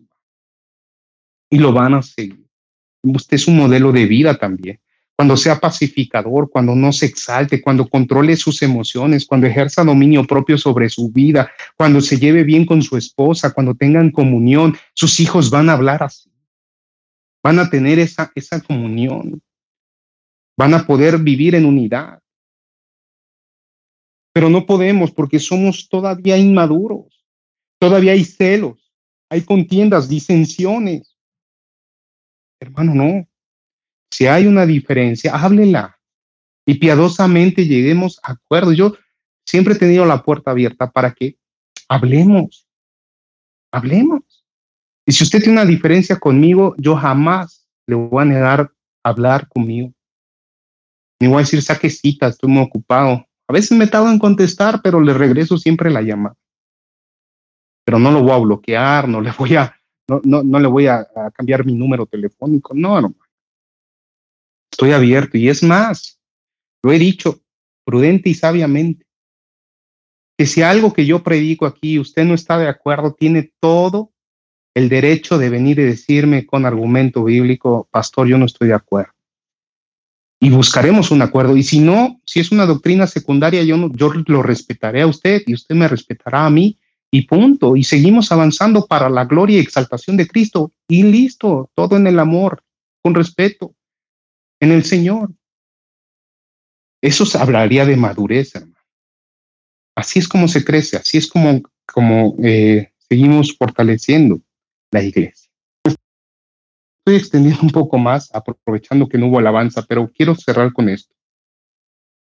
[1.50, 2.46] Y lo van a seguir.
[3.02, 4.80] Usted es un modelo de vida también.
[5.14, 10.58] Cuando sea pacificador, cuando no se exalte, cuando controle sus emociones, cuando ejerza dominio propio
[10.58, 15.48] sobre su vida, cuando se lleve bien con su esposa, cuando tengan comunión, sus hijos
[15.48, 16.30] van a hablar así.
[17.42, 19.40] Van a tener esa, esa comunión.
[20.58, 22.20] Van a poder vivir en unidad
[24.37, 27.24] pero no podemos porque somos todavía inmaduros,
[27.80, 28.93] todavía hay celos,
[29.30, 31.16] hay contiendas, disensiones.
[32.61, 33.26] Hermano, no.
[34.11, 35.99] Si hay una diferencia, háblela
[36.66, 38.74] y piadosamente lleguemos a acuerdo.
[38.74, 38.95] Yo
[39.47, 41.39] siempre he tenido la puerta abierta para que
[41.89, 42.68] hablemos,
[43.72, 44.45] hablemos.
[45.07, 48.70] Y si usted tiene una diferencia conmigo, yo jamás le voy a negar
[49.03, 49.95] hablar conmigo.
[51.22, 53.25] Ni voy a decir, saque cita, estoy muy ocupado.
[53.49, 56.36] A veces me tardo en contestar, pero le regreso siempre la llamada.
[57.84, 60.86] Pero no lo voy a bloquear, no le voy a, no, no, no le voy
[60.88, 62.74] a, cambiar mi número telefónico.
[62.74, 63.14] No, no.
[64.70, 65.38] Estoy abierto.
[65.38, 66.18] Y es más,
[66.82, 67.40] lo he dicho
[67.84, 69.07] prudente y sabiamente,
[70.36, 74.12] que si algo que yo predico aquí usted no está de acuerdo, tiene todo
[74.74, 79.15] el derecho de venir y decirme con argumento bíblico, pastor, yo no estoy de acuerdo
[80.41, 81.57] y buscaremos un acuerdo.
[81.57, 85.55] Y si no, si es una doctrina secundaria, yo, yo lo respetaré a usted y
[85.55, 86.78] usted me respetará a mí
[87.11, 87.76] y punto.
[87.76, 92.18] Y seguimos avanzando para la gloria y exaltación de Cristo y listo, todo en el
[92.18, 92.62] amor,
[93.03, 93.74] con respeto,
[94.61, 95.30] en el Señor.
[97.01, 98.74] Eso hablaría de madurez, hermano.
[99.95, 104.43] Así es como se crece, así es como, como eh, seguimos fortaleciendo
[104.91, 105.45] la iglesia
[107.07, 111.14] estoy extendiendo un poco más, aprovechando que no hubo alabanza, pero quiero cerrar con esto.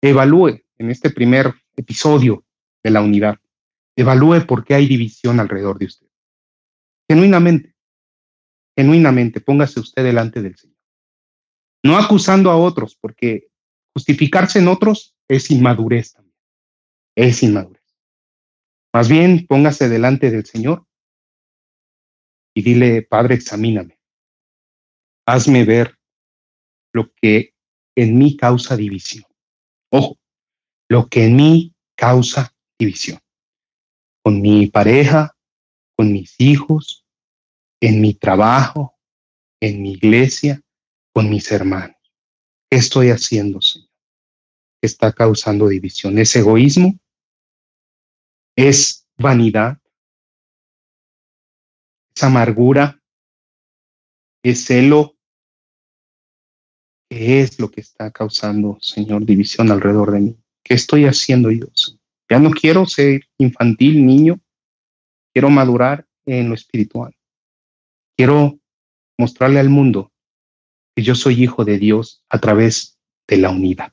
[0.00, 2.44] Evalúe en este primer episodio
[2.84, 3.38] de la unidad,
[3.96, 6.06] evalúe por qué hay división alrededor de usted.
[7.10, 7.74] Genuinamente,
[8.76, 10.76] genuinamente, póngase usted delante del Señor.
[11.82, 13.48] No acusando a otros, porque
[13.92, 16.36] justificarse en otros es inmadurez también.
[17.16, 17.82] Es inmadurez.
[18.94, 20.86] Más bien, póngase delante del Señor
[22.54, 23.97] y dile, Padre, examíname.
[25.30, 25.94] Hazme ver
[26.94, 27.52] lo que
[27.94, 29.26] en mí causa división.
[29.92, 30.18] Ojo,
[30.88, 33.18] lo que en mí causa división.
[34.22, 35.36] Con mi pareja,
[35.98, 37.04] con mis hijos,
[37.78, 38.98] en mi trabajo,
[39.60, 40.62] en mi iglesia,
[41.12, 41.98] con mis hermanos.
[42.70, 43.90] ¿Qué estoy haciendo, Señor?
[44.80, 46.16] está causando división?
[46.18, 46.98] ¿Es egoísmo?
[48.56, 49.78] ¿Es vanidad?
[52.16, 53.02] ¿Es amargura?
[54.42, 55.17] ¿Es celo?
[57.10, 60.36] ¿Qué es lo que está causando, Señor, división alrededor de mí?
[60.62, 61.66] ¿Qué estoy haciendo yo?
[62.30, 64.38] Ya no quiero ser infantil, niño.
[65.32, 67.14] Quiero madurar en lo espiritual.
[68.16, 68.58] Quiero
[69.16, 70.12] mostrarle al mundo
[70.94, 73.92] que yo soy hijo de Dios a través de la unidad.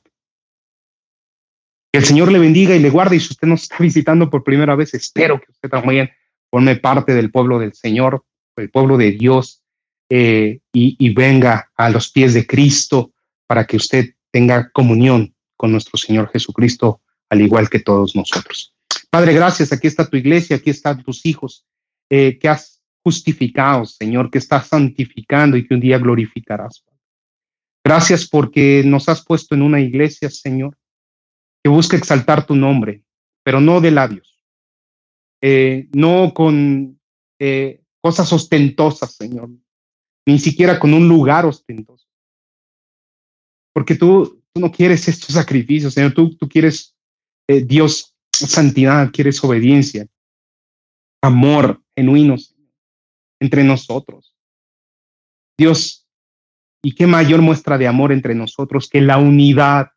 [1.92, 3.16] Que el Señor le bendiga y le guarde.
[3.16, 6.10] Y si usted nos está visitando por primera vez, espero que usted también
[6.50, 8.24] forme parte del pueblo del Señor,
[8.56, 9.62] del pueblo de Dios,
[10.08, 13.12] eh, y, venga a los pies de Cristo
[13.46, 17.00] para que usted tenga comunión con nuestro Señor Jesucristo,
[17.30, 18.74] al igual que todos nosotros.
[19.10, 19.72] Padre, gracias.
[19.72, 21.64] Aquí está tu iglesia, aquí están tus hijos,
[22.10, 26.84] eh, que has justificado, Señor, que estás santificando y que un día glorificarás.
[27.84, 30.76] Gracias porque nos has puesto en una iglesia, Señor,
[31.62, 33.02] que busca exaltar tu nombre,
[33.44, 34.44] pero no de labios,
[35.40, 37.00] eh, no con
[37.38, 39.50] eh, cosas ostentosas, Señor,
[40.26, 42.06] ni siquiera con un lugar ostentoso.
[43.72, 46.96] Porque tú, no quieres estos sacrificios, Señor, tú, tú quieres
[47.48, 50.06] eh, Dios, santidad, quieres obediencia,
[51.22, 52.36] amor genuino
[53.40, 54.34] entre nosotros.
[55.58, 56.06] Dios,
[56.82, 59.92] ¿y qué mayor muestra de amor entre nosotros que la unidad?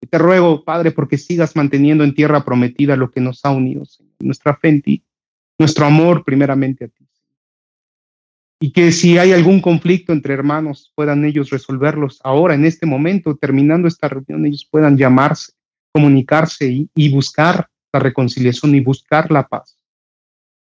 [0.00, 3.84] Y te ruego, Padre, porque sigas manteniendo en tierra prometida lo que nos ha unido,
[3.84, 5.04] Señor, nuestra fe en ti,
[5.58, 7.01] nuestro amor primeramente a ti
[8.62, 13.34] y que si hay algún conflicto entre hermanos, puedan ellos resolverlos ahora, en este momento,
[13.34, 15.54] terminando esta reunión, ellos puedan llamarse,
[15.92, 19.76] comunicarse y, buscar la reconciliación y buscar la paz,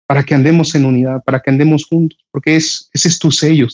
[0.07, 3.67] para que andemos en unidad, para que andemos juntos, porque es, ese es tu sello.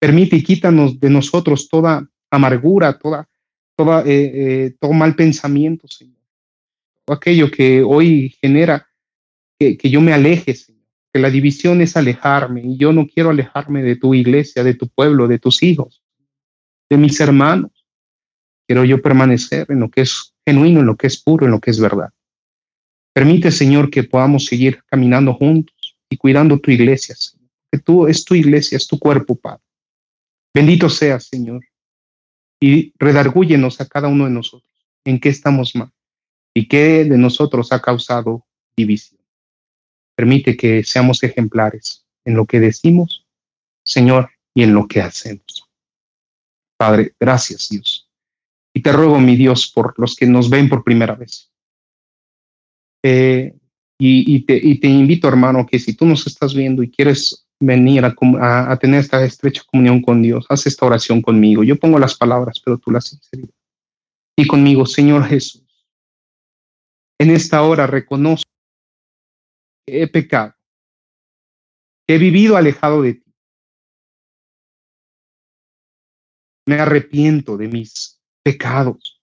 [0.00, 3.28] Permite y quítanos de nosotros toda amargura, toda,
[4.04, 6.18] eh, eh, todo mal pensamiento, Señor.
[7.06, 8.88] Aquello que hoy genera
[9.56, 10.77] que, que yo me aleje, Señor
[11.12, 14.88] que la división es alejarme y yo no quiero alejarme de tu iglesia, de tu
[14.88, 16.02] pueblo, de tus hijos,
[16.90, 17.72] de mis hermanos.
[18.66, 21.60] Quiero yo permanecer en lo que es genuino, en lo que es puro, en lo
[21.60, 22.10] que es verdad.
[23.14, 27.48] Permite, Señor, que podamos seguir caminando juntos y cuidando tu iglesia, Señor.
[27.70, 29.62] Que tú es tu iglesia, es tu cuerpo, Padre.
[30.54, 31.64] Bendito seas, Señor.
[32.60, 34.70] Y redargúyenos a cada uno de nosotros
[35.04, 35.90] en qué estamos mal
[36.54, 38.44] y qué de nosotros ha causado
[38.76, 39.17] división.
[40.18, 43.24] Permite que seamos ejemplares en lo que decimos,
[43.86, 45.68] Señor, y en lo que hacemos.
[46.76, 48.10] Padre, gracias Dios.
[48.74, 51.52] Y te ruego, mi Dios, por los que nos ven por primera vez.
[53.04, 53.54] Eh,
[54.00, 58.98] y, te, invito, hermano, que si tú nos estás viendo y quieres venir a, tener
[58.98, 61.62] esta estrecha comunión con Dios, haz esta oración conmigo.
[61.62, 63.54] Yo pongo las palabras, pero tú las sinceridad.
[64.36, 65.86] Y conmigo, Señor Jesús,
[67.20, 68.47] en esta hora reconozco
[69.90, 70.54] he pecado,
[72.06, 73.34] he vivido alejado de ti.
[76.66, 79.22] Me arrepiento de mis pecados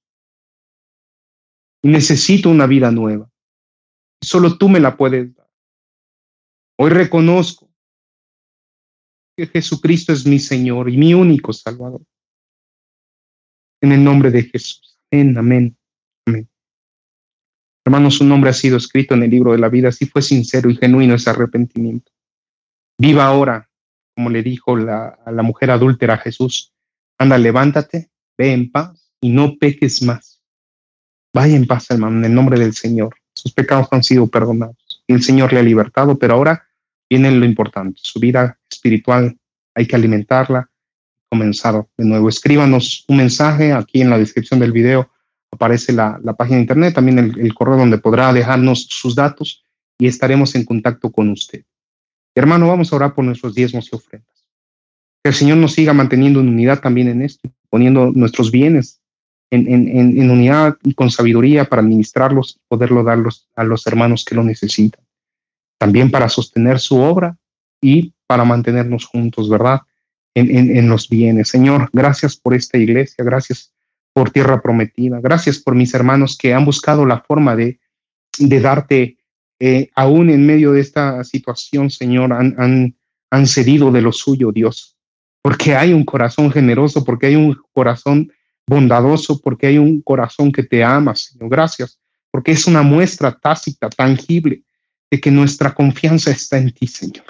[1.84, 3.30] y necesito una vida nueva.
[4.22, 5.48] Solo tú me la puedes dar.
[6.80, 7.70] Hoy reconozco
[9.38, 12.02] que Jesucristo es mi Señor y mi único Salvador.
[13.82, 15.00] En el nombre de Jesús.
[15.12, 15.78] Amén, amén.
[17.86, 20.72] Hermanos, su nombre ha sido escrito en el libro de la vida, si fue sincero
[20.72, 22.12] y genuino ese arrepentimiento.
[22.98, 23.70] Viva ahora,
[24.16, 26.74] como le dijo la, la mujer adúltera a Jesús.
[27.20, 30.42] Anda, levántate, ve en paz y no peques más.
[31.32, 33.16] Vaya en paz, hermano, en el nombre del Señor.
[33.36, 36.66] Sus pecados han sido perdonados y el Señor le ha libertado, pero ahora
[37.08, 38.00] viene lo importante.
[38.02, 39.38] Su vida espiritual
[39.76, 40.70] hay que alimentarla,
[41.30, 42.30] comenzar de nuevo.
[42.30, 45.12] Escríbanos un mensaje aquí en la descripción del video
[45.52, 49.64] aparece la, página de internet, también el, correo donde podrá dejarnos sus datos
[49.98, 51.64] y estaremos en contacto con usted.
[52.36, 54.48] Hermano, vamos a orar por nuestros diezmos y ofrendas.
[55.24, 59.02] Que el Señor nos siga manteniendo en unidad también en esto, poniendo nuestros bienes
[59.52, 64.36] en, en unidad y con sabiduría para administrarlos y poderlo darlos a los hermanos que
[64.36, 65.06] lo necesitan.
[65.78, 67.38] También para sostener su obra
[67.82, 69.82] y para mantenernos juntos, ¿verdad?
[70.34, 71.48] En, los bienes.
[71.48, 73.72] Señor, gracias por esta iglesia, gracias
[74.16, 75.20] por tierra prometida.
[75.20, 77.82] Gracias por mis hermanos que han buscado la forma de,
[78.40, 79.18] de darte,
[79.60, 82.96] eh, aún en medio de esta situación, Señor, han, han,
[83.30, 84.98] han cedido de lo suyo, Dios,
[85.42, 88.32] porque hay un corazón generoso, porque hay un corazón
[88.66, 91.50] bondadoso, porque hay un corazón que te ama, Señor.
[91.50, 92.00] Gracias,
[92.32, 94.64] porque es una muestra tácita, tangible,
[95.12, 97.26] de que nuestra confianza está en ti, Señor.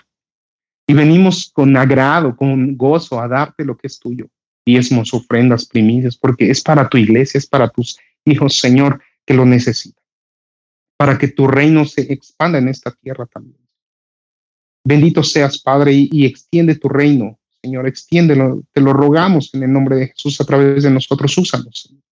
[0.86, 4.30] Y venimos con agrado, con gozo a darte lo que es tuyo,
[4.66, 9.46] diezmos, ofrendas, primicias, porque es para tu iglesia, es para tus hijos, Señor, que lo
[9.46, 10.04] necesitan,
[10.98, 13.60] para que tu reino se expanda en esta tierra también.
[14.84, 19.96] Bendito seas, Padre, y, extiende tu reino, Señor, extiéndelo, te lo rogamos en el nombre
[19.96, 22.04] de Jesús a través de nosotros, úsanos, Señor,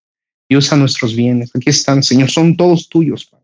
[0.49, 1.51] y usa nuestros bienes.
[1.55, 3.43] Aquí están, Señor, son todos tuyos, Padre.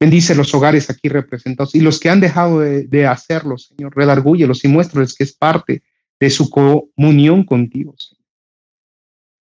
[0.00, 4.68] Bendice los hogares aquí representados y los que han dejado de, hacerlo, Señor, redargúyelos y
[4.68, 5.82] muéstrales que es parte
[6.18, 8.19] de su comunión contigo, Señor.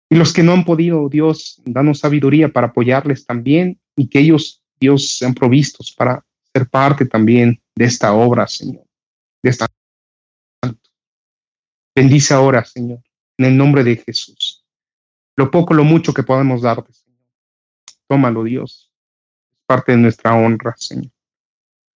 [0.09, 4.63] Y los que no han podido, Dios, danos sabiduría para apoyarles también y que ellos,
[4.79, 8.85] Dios, sean provistos para ser parte también de esta obra, Señor,
[9.43, 9.67] de esta.
[11.95, 12.99] Bendice ahora, Señor,
[13.37, 14.63] en el nombre de Jesús.
[15.35, 17.25] Lo poco, lo mucho que podemos darte, Señor.
[18.07, 18.91] Tómalo, Dios.
[19.51, 21.11] Es parte de nuestra honra, Señor.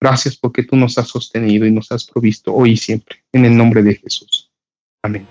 [0.00, 3.24] Gracias porque tú nos has sostenido y nos has provisto hoy y siempre.
[3.32, 4.50] En el nombre de Jesús.
[5.02, 5.26] Amén.